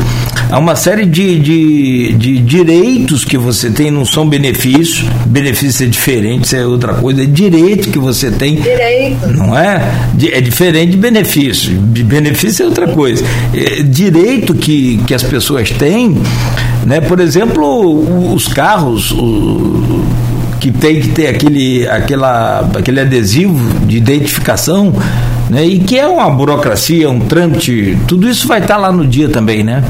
[0.50, 5.88] a uma série de, de, de direitos que você tem, não são benefícios, benefício é
[5.88, 8.56] diferente, isso é outra coisa, é direito que você tem.
[8.56, 9.26] Direito.
[9.28, 9.82] Não é?
[10.32, 11.78] É diferente de benefício.
[11.78, 13.24] Benefício é outra coisa.
[13.54, 16.16] É direito que, que as pessoas têm,
[16.86, 17.00] né?
[17.00, 19.12] Por exemplo, os carros.
[19.12, 20.06] O,
[20.58, 23.56] que tem que ter aquele, aquela, aquele adesivo
[23.86, 24.92] de identificação,
[25.48, 25.64] né?
[25.64, 29.62] E que é uma burocracia, um trâmite, tudo isso vai estar lá no dia também,
[29.62, 29.84] né?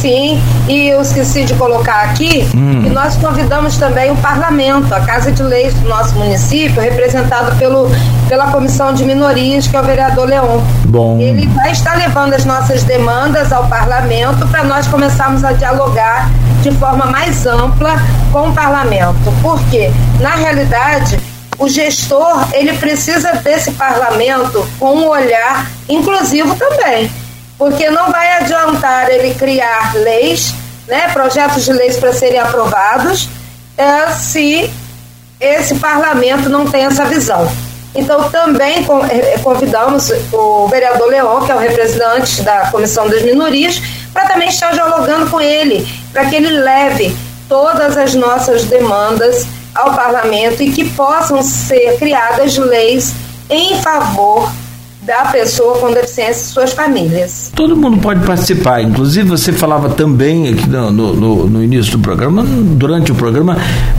[0.00, 2.84] Sim, e eu esqueci de colocar aqui hum.
[2.84, 7.90] que nós convidamos também o parlamento, a Casa de Leis do nosso município, representado pelo,
[8.28, 10.60] pela Comissão de Minorias, que é o vereador Leon.
[10.84, 11.18] Bom.
[11.18, 16.30] Ele vai estar levando as nossas demandas ao parlamento para nós começarmos a dialogar
[16.62, 17.96] de forma mais ampla
[18.30, 19.34] com o parlamento.
[19.42, 21.18] Porque, na realidade,
[21.58, 27.10] o gestor ele precisa desse parlamento com um olhar inclusivo também
[27.58, 30.54] porque não vai adiantar ele criar leis,
[30.86, 33.28] né, projetos de leis para serem aprovados,
[33.76, 34.70] é, se
[35.40, 37.50] esse parlamento não tem essa visão.
[37.94, 43.82] Então, também é, convidamos o vereador Leon, que é o representante da Comissão das Minorias,
[44.12, 47.16] para também estar dialogando com ele, para que ele leve
[47.48, 53.12] todas as nossas demandas ao parlamento e que possam ser criadas leis
[53.48, 54.50] em favor
[55.08, 57.50] da pessoa com deficiência e suas famílias.
[57.54, 62.44] Todo mundo pode participar, inclusive você falava também aqui no, no, no início do programa,
[62.44, 63.56] durante o programa,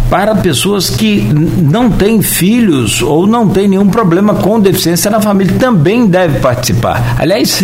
[0.07, 5.55] para pessoas que não têm filhos ou não têm nenhum problema com deficiência na família,
[5.57, 7.15] também deve participar.
[7.17, 7.59] Aliás,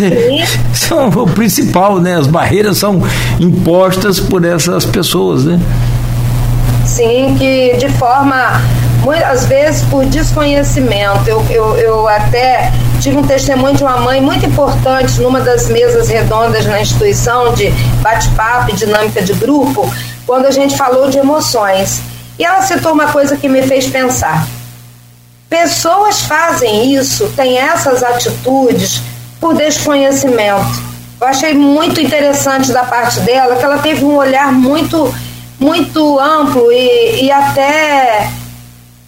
[0.72, 2.16] isso é o principal, né?
[2.16, 3.00] As barreiras são
[3.38, 5.60] impostas por essas pessoas, né?
[6.84, 8.60] Sim, que de forma
[9.06, 11.28] muitas vezes por desconhecimento.
[11.28, 16.08] Eu, eu, eu até tive um testemunho de uma mãe muito importante numa das mesas
[16.08, 17.70] redondas na instituição de
[18.02, 19.88] bate-papo e dinâmica de grupo,
[20.26, 22.00] quando a gente falou de emoções.
[22.36, 24.44] E ela citou uma coisa que me fez pensar.
[25.48, 29.00] Pessoas fazem isso, têm essas atitudes
[29.40, 30.82] por desconhecimento.
[31.20, 35.14] Eu achei muito interessante da parte dela que ela teve um olhar muito,
[35.60, 38.28] muito amplo e, e até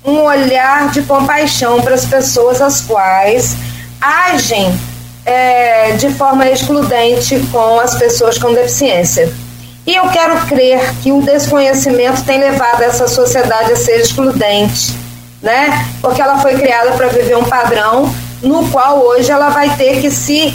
[0.08, 3.54] um olhar de compaixão para as pessoas as quais
[4.00, 4.78] agem
[5.24, 9.30] é, de forma excludente com as pessoas com deficiência.
[9.86, 14.94] E eu quero crer que o desconhecimento tem levado essa sociedade a ser excludente,
[15.42, 15.86] né?
[16.00, 20.10] Porque ela foi criada para viver um padrão no qual hoje ela vai ter que
[20.10, 20.54] se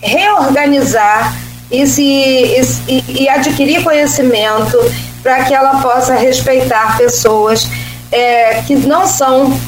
[0.00, 1.36] reorganizar
[1.70, 4.78] e, se, e, e adquirir conhecimento
[5.22, 7.68] para que ela possa respeitar pessoas
[8.12, 9.58] é, que não são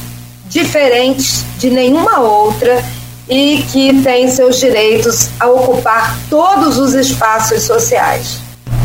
[0.48, 2.82] diferentes de nenhuma outra
[3.28, 8.38] e que têm seus direitos a ocupar todos os espaços sociais.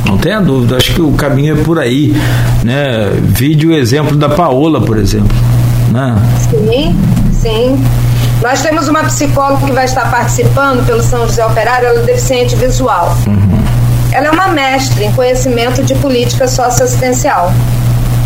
[0.05, 2.13] Não tenha dúvida, acho que o caminho é por aí,
[2.63, 3.09] né?
[3.23, 5.35] Vídeo exemplo da Paola, por exemplo,
[5.91, 6.15] né?
[6.49, 6.95] Sim,
[7.33, 7.83] sim.
[8.41, 12.55] Nós temos uma psicóloga que vai estar participando pelo São José Operário, ela é deficiente
[12.55, 13.17] visual.
[13.25, 13.57] Uhum.
[14.13, 17.51] Ela é uma mestre em conhecimento de política socioassistencial.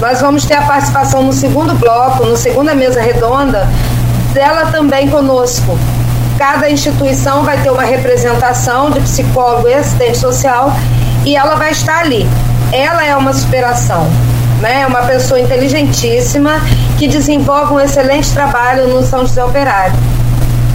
[0.02, 3.70] Nós vamos ter a participação no segundo bloco, no segunda mesa redonda,
[4.34, 5.78] dela também conosco.
[6.40, 10.74] Cada instituição vai ter uma representação de psicólogo e assistente social
[11.24, 12.28] e ela vai estar ali.
[12.72, 14.10] Ela é uma superação,
[14.60, 14.82] né?
[14.82, 16.60] É uma pessoa inteligentíssima
[16.98, 19.94] que desenvolve um excelente trabalho no São José Operário.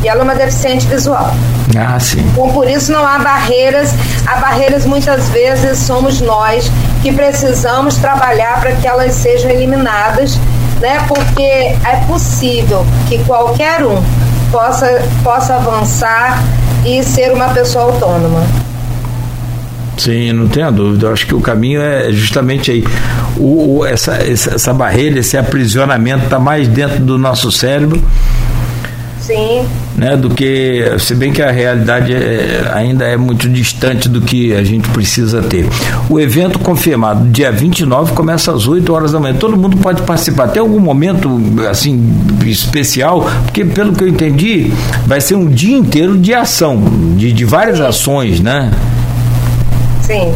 [0.07, 1.35] E ela é uma deficiente visual.
[1.77, 2.21] Ah, sim.
[2.21, 3.93] Então, por isso não há barreiras.
[4.25, 6.71] Há barreiras muitas vezes somos nós
[7.03, 10.39] que precisamos trabalhar para que elas sejam eliminadas,
[10.81, 11.05] né?
[11.09, 14.01] Porque é possível que qualquer um
[14.53, 16.41] possa, possa avançar
[16.85, 18.47] e ser uma pessoa autônoma.
[19.99, 21.07] Sim, não tenha dúvida.
[21.09, 22.85] Eu acho que o caminho é justamente aí.
[23.37, 28.01] O, o essa, essa barreira, esse aprisionamento está mais dentro do nosso cérebro
[29.27, 29.67] Sim.
[29.97, 34.55] Né, do que, se bem que a realidade é, ainda é muito distante do que
[34.55, 35.67] a gente precisa ter.
[36.09, 39.35] O evento confirmado, dia 29, começa às 8 horas da manhã.
[39.35, 40.49] Todo mundo pode participar.
[40.49, 43.29] Tem algum momento assim especial?
[43.45, 44.73] Porque, pelo que eu entendi,
[45.07, 46.81] vai ser um dia inteiro de ação,
[47.17, 48.71] de, de várias ações, né?
[50.03, 50.33] Sim.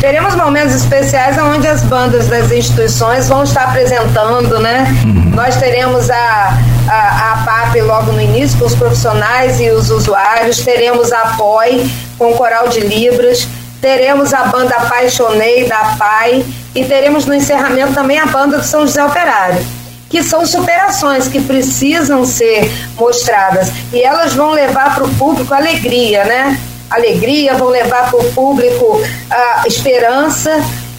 [0.00, 4.86] Teremos momentos especiais onde as bandas das instituições vão estar apresentando, né?
[5.04, 5.32] Uhum.
[5.34, 6.58] Nós teremos a,
[6.90, 11.88] a, a PAP logo no início com os profissionais e os usuários, teremos a POI
[12.18, 13.46] com o Coral de Libras,
[13.80, 16.44] teremos a banda Apaixonei da Pai
[16.74, 19.64] e teremos no encerramento também a banda do São José Operário,
[20.08, 26.24] que são superações que precisam ser mostradas e elas vão levar para o público alegria,
[26.24, 26.58] né?
[26.90, 29.00] Alegria, vão levar para o público
[29.30, 30.50] a esperança.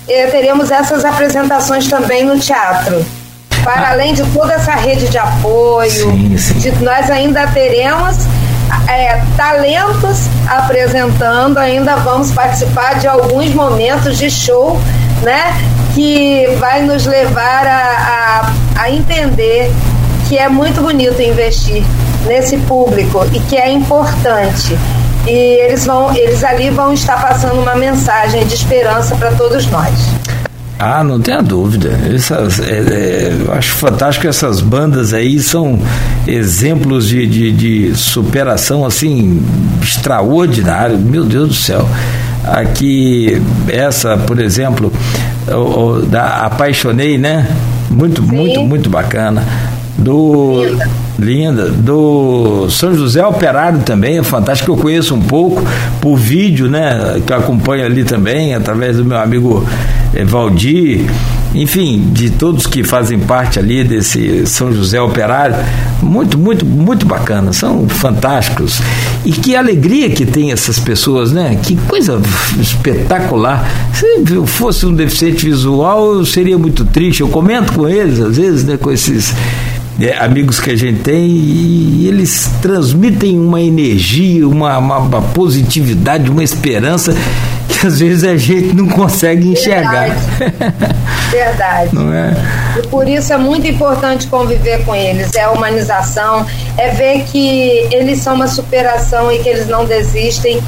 [0.08, 3.06] E teremos essas apresentações também no teatro.
[3.64, 3.92] Para ah.
[3.92, 6.54] além de toda essa rede de apoio, sim, sim.
[6.60, 8.18] De, nós ainda teremos
[8.88, 14.80] é, talentos apresentando, ainda vamos participar de alguns momentos de show,
[15.22, 15.54] né?
[15.94, 19.72] Que vai nos levar a, a, a entender
[20.28, 21.84] que é muito bonito investir
[22.26, 24.78] nesse público e que é importante.
[25.28, 29.92] E eles vão, eles ali vão estar passando uma mensagem de esperança para todos nós.
[30.84, 31.90] Ah, não tenha dúvida.
[32.12, 35.80] Essas, é, é, eu acho fantástico essas bandas aí são
[36.28, 39.44] exemplos de, de, de superação assim
[39.80, 40.98] extraordinário.
[40.98, 41.88] Meu Deus do céu.
[42.44, 44.92] Aqui, essa, por exemplo,
[45.48, 47.48] o, o, da Apaixonei, né?
[47.88, 48.32] Muito, Sim.
[48.32, 49.44] muito, muito bacana.
[50.00, 50.64] Do.
[50.64, 50.90] Linda.
[51.20, 51.70] Linda.
[51.70, 54.72] Do São José Operário também, é fantástico.
[54.72, 55.64] Eu conheço um pouco
[56.02, 57.22] por vídeo, né?
[57.24, 59.64] Que eu acompanho ali também, através do meu amigo
[60.26, 61.06] Valdir,
[61.54, 65.56] enfim, de todos que fazem parte ali desse São José Operário,
[66.02, 68.82] muito, muito, muito bacana, são fantásticos.
[69.26, 71.60] E que alegria que tem essas pessoas, né?
[71.64, 72.22] Que coisa
[72.60, 73.70] espetacular.
[73.94, 77.22] Se eu fosse um deficiente visual, eu seria muito triste.
[77.22, 79.34] Eu comento com eles, às vezes, né, com esses
[80.02, 86.30] é, amigos que a gente tem e eles transmitem uma energia, uma, uma, uma positividade,
[86.30, 87.14] uma esperança
[87.68, 90.10] que às vezes a gente não consegue enxergar.
[90.38, 90.96] Verdade.
[91.32, 91.96] Verdade.
[91.96, 92.34] Não é?
[92.78, 95.34] E por isso é muito importante conviver com eles.
[95.36, 96.46] É a humanização,
[96.78, 100.62] é ver que eles são uma superação e que eles não desistem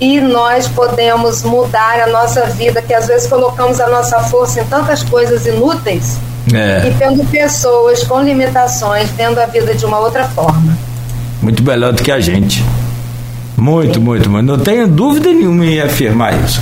[0.00, 4.64] e nós podemos mudar a nossa vida, que às vezes colocamos a nossa força em
[4.66, 6.18] tantas coisas inúteis
[6.54, 6.88] é.
[6.88, 10.76] e tendo pessoas com limitações vendo a vida de uma outra forma.
[11.42, 12.64] Muito melhor do que a gente.
[13.56, 14.44] Muito, muito, muito.
[14.44, 16.60] Não tenho dúvida nenhuma em afirmar isso.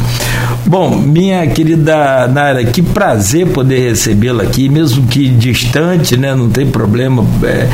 [0.67, 6.35] Bom, minha querida Nara, que prazer poder recebê-la aqui, mesmo que distante, né?
[6.35, 7.69] Não tem problema é,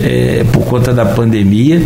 [0.00, 1.82] é, por conta da pandemia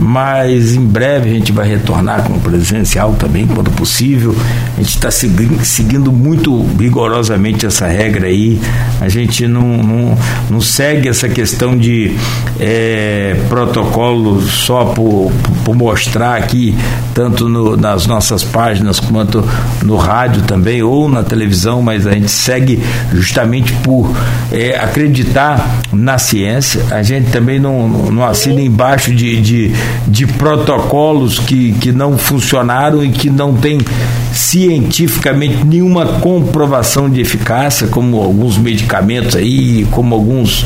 [0.00, 4.34] mas em breve a gente vai retornar com o presencial também, quando possível.
[4.74, 8.58] A gente está seguindo, seguindo, muito rigorosamente essa regra aí.
[8.98, 10.18] A gente não, não,
[10.48, 12.16] não segue essa questão de
[12.58, 15.30] é, protocolo só por,
[15.64, 16.74] por mostrar aqui,
[17.12, 19.46] tanto no, nas nossas páginas quanto
[19.84, 22.82] no rádio também, ou na televisão, mas a gente segue
[23.12, 24.10] justamente por
[24.50, 26.86] é, acreditar na ciência.
[26.90, 29.72] A gente também não, não assina embaixo de, de
[30.06, 33.78] de protocolos que, que não funcionaram e que não tem
[34.32, 40.64] cientificamente nenhuma comprovação de eficácia, como alguns medicamentos aí, como alguns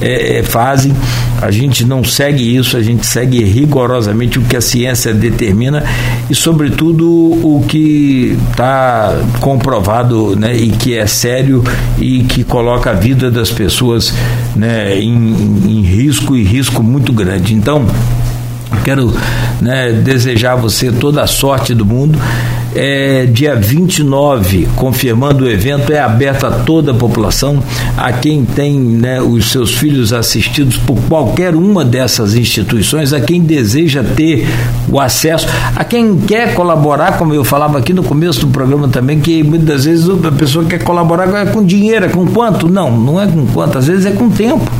[0.00, 0.94] é, é, fazem.
[1.40, 5.84] A gente não segue isso, a gente segue rigorosamente o que a ciência determina
[6.30, 11.62] e, sobretudo, o que está comprovado né, e que é sério
[11.98, 14.14] e que coloca a vida das pessoas
[14.54, 15.12] né, em,
[15.66, 17.54] em risco e risco muito grande.
[17.54, 17.86] Então,
[18.84, 19.12] Quero
[19.60, 22.18] né, desejar a você toda a sorte do mundo.
[22.74, 27.62] É, dia 29, confirmando o evento, é aberto a toda a população,
[27.96, 33.40] a quem tem né, os seus filhos assistidos por qualquer uma dessas instituições, a quem
[33.40, 34.46] deseja ter
[34.90, 39.20] o acesso, a quem quer colaborar, como eu falava aqui no começo do programa também,
[39.20, 42.68] que muitas vezes a pessoa quer colaborar com dinheiro, é com quanto?
[42.68, 44.70] Não, não é com quanto, às vezes é com tempo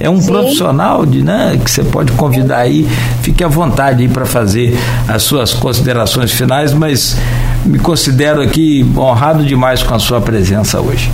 [0.00, 0.32] é um Sim.
[0.32, 2.88] profissional de, né, que você pode convidar aí,
[3.22, 7.16] fique à vontade aí para fazer as suas considerações finais, mas
[7.64, 11.10] me considero aqui honrado demais com a sua presença hoje.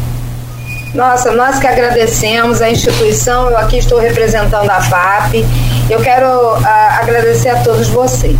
[0.94, 5.44] Nossa, nós que agradecemos a instituição, eu aqui estou representando a FAP,
[5.90, 6.66] eu quero uh,
[7.02, 8.38] agradecer a todos vocês.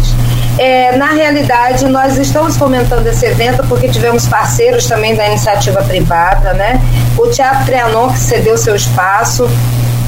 [0.58, 6.54] É, na realidade, nós estamos fomentando esse evento porque tivemos parceiros também da iniciativa privada,
[6.54, 6.80] né?
[7.18, 9.46] O Teatro Trianon que cedeu seu espaço,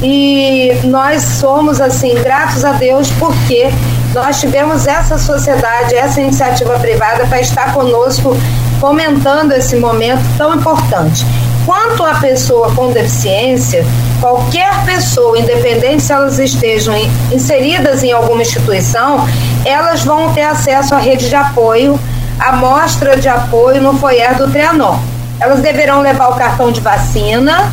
[0.02, 3.68] e nós somos assim gratos a Deus porque
[4.14, 8.36] nós tivemos essa sociedade, essa iniciativa privada para estar conosco
[8.80, 11.26] fomentando esse momento tão importante.
[11.66, 13.84] Quanto à pessoa com deficiência,
[14.20, 16.94] qualquer pessoa, independente se elas estejam
[17.30, 19.28] inseridas em alguma instituição,
[19.66, 22.00] elas vão ter acesso à rede de apoio,
[22.38, 24.98] à mostra de apoio no foyer do Trianon.
[25.40, 27.70] Elas deverão levar o cartão de vacina,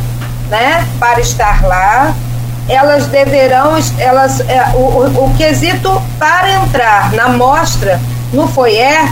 [0.48, 2.14] né, para estar lá.
[2.68, 8.00] Elas deverão, elas, é, o, o, o quesito para entrar na mostra
[8.32, 9.08] no foyer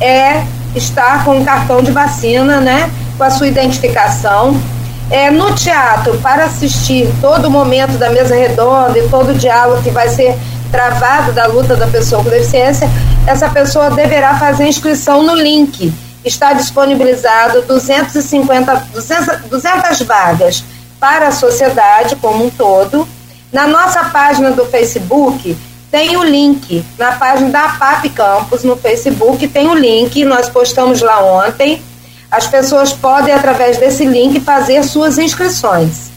[0.00, 0.44] é
[0.74, 2.90] estar com o cartão de vacina, né?
[3.16, 4.60] Com a sua identificação.
[5.08, 9.80] É, no teatro, para assistir todo o momento da mesa redonda e todo o diálogo
[9.82, 10.36] que vai ser
[10.70, 12.90] travado da luta da pessoa com deficiência,
[13.24, 15.92] essa pessoa deverá fazer inscrição no link.
[16.24, 20.64] Está disponibilizado 250, 200, 200 vagas
[20.98, 23.06] para a sociedade como um todo.
[23.52, 25.56] Na nossa página do Facebook,
[25.90, 26.84] tem o link.
[26.98, 30.24] Na página da PAP Campus, no Facebook, tem o link.
[30.24, 31.82] Nós postamos lá ontem.
[32.30, 36.10] As pessoas podem, através desse link, fazer suas inscrições.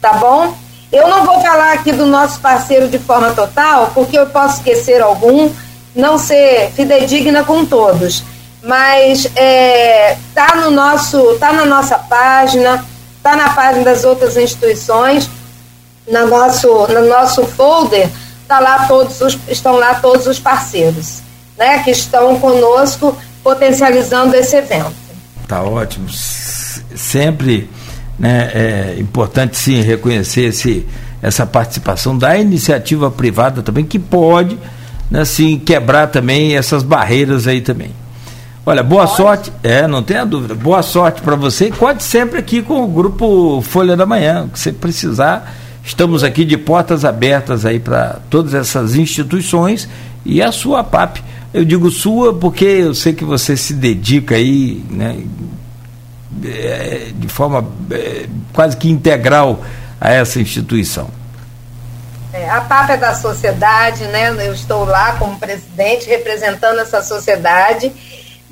[0.00, 0.54] Tá bom?
[0.92, 5.02] Eu não vou falar aqui do nosso parceiro de forma total, porque eu posso esquecer
[5.02, 5.50] algum,
[5.94, 8.22] não ser fidedigna com todos.
[8.62, 12.84] Mas é, tá no nosso, tá na nossa página,
[13.24, 15.30] tá na página das outras instituições,
[16.06, 18.10] no nosso, no nosso folder
[18.46, 21.22] tá lá todos os, estão lá todos os parceiros,
[21.56, 24.92] né, que estão conosco potencializando esse evento.
[25.48, 26.06] Tá ótimo.
[26.94, 27.70] Sempre
[28.18, 30.86] né, é importante sim reconhecer esse,
[31.22, 34.58] essa participação da iniciativa privada também, que pode
[35.10, 38.03] né, assim, quebrar também essas barreiras aí também.
[38.66, 39.16] Olha, boa pode.
[39.16, 42.86] sorte, é, não tenha dúvida, boa sorte para você e conte sempre aqui com o
[42.86, 45.54] grupo Folha da Manhã, que você precisar,
[45.84, 49.86] estamos aqui de portas abertas aí para todas essas instituições
[50.24, 51.18] e a sua PAP.
[51.52, 55.22] Eu digo sua porque eu sei que você se dedica aí, né,
[56.42, 59.62] é, de forma é, quase que integral
[60.00, 61.10] a essa instituição.
[62.32, 64.34] É, a PAP é da sociedade, né?
[64.44, 67.92] Eu estou lá como presidente representando essa sociedade,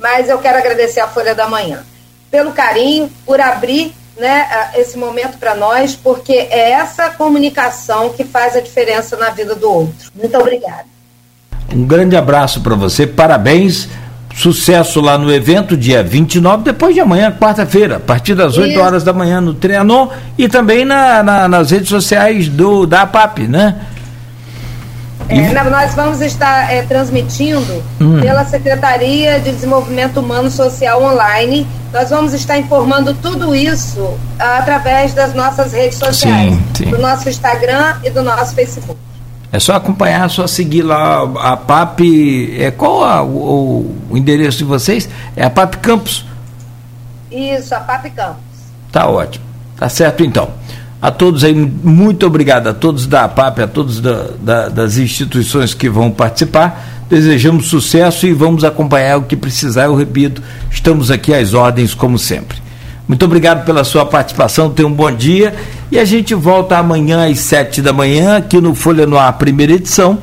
[0.02, 1.84] mas eu quero agradecer a Folha da Manhã
[2.30, 8.56] pelo carinho, por abrir né, esse momento para nós, porque é essa comunicação que faz
[8.56, 10.10] a diferença na vida do outro.
[10.14, 10.84] Muito obrigada.
[11.72, 13.88] Um grande abraço para você, parabéns
[14.34, 18.80] Sucesso lá no evento, dia 29, depois de amanhã, quarta-feira, a partir das 8 Isso.
[18.80, 20.08] horas da manhã no Trianon
[20.38, 23.76] e também na, na, nas redes sociais do, da APAP, né?
[25.28, 28.20] É, nós vamos estar é, transmitindo hum.
[28.20, 31.66] pela Secretaria de Desenvolvimento Humano Social Online.
[31.92, 36.90] Nós vamos estar informando tudo isso através das nossas redes sociais, sim, sim.
[36.90, 38.98] do nosso Instagram e do nosso Facebook.
[39.52, 42.00] É só acompanhar, só seguir lá a PAP.
[42.58, 45.08] É, qual a, o, o, endereço de vocês?
[45.36, 46.24] É a PAP Campus?
[47.30, 48.42] Isso, a PAP Campus.
[48.90, 49.44] Tá ótimo.
[49.76, 50.48] Tá certo então.
[51.02, 55.74] A todos aí, muito obrigado a todos da PAP, a todos da, da, das instituições
[55.74, 57.04] que vão participar.
[57.10, 59.86] Desejamos sucesso e vamos acompanhar o que precisar.
[59.86, 62.62] Eu repito, estamos aqui às ordens, como sempre.
[63.08, 65.52] Muito obrigado pela sua participação, tenha um bom dia
[65.90, 69.72] e a gente volta amanhã às sete da manhã aqui no Folha no Ar, primeira
[69.72, 70.18] edição,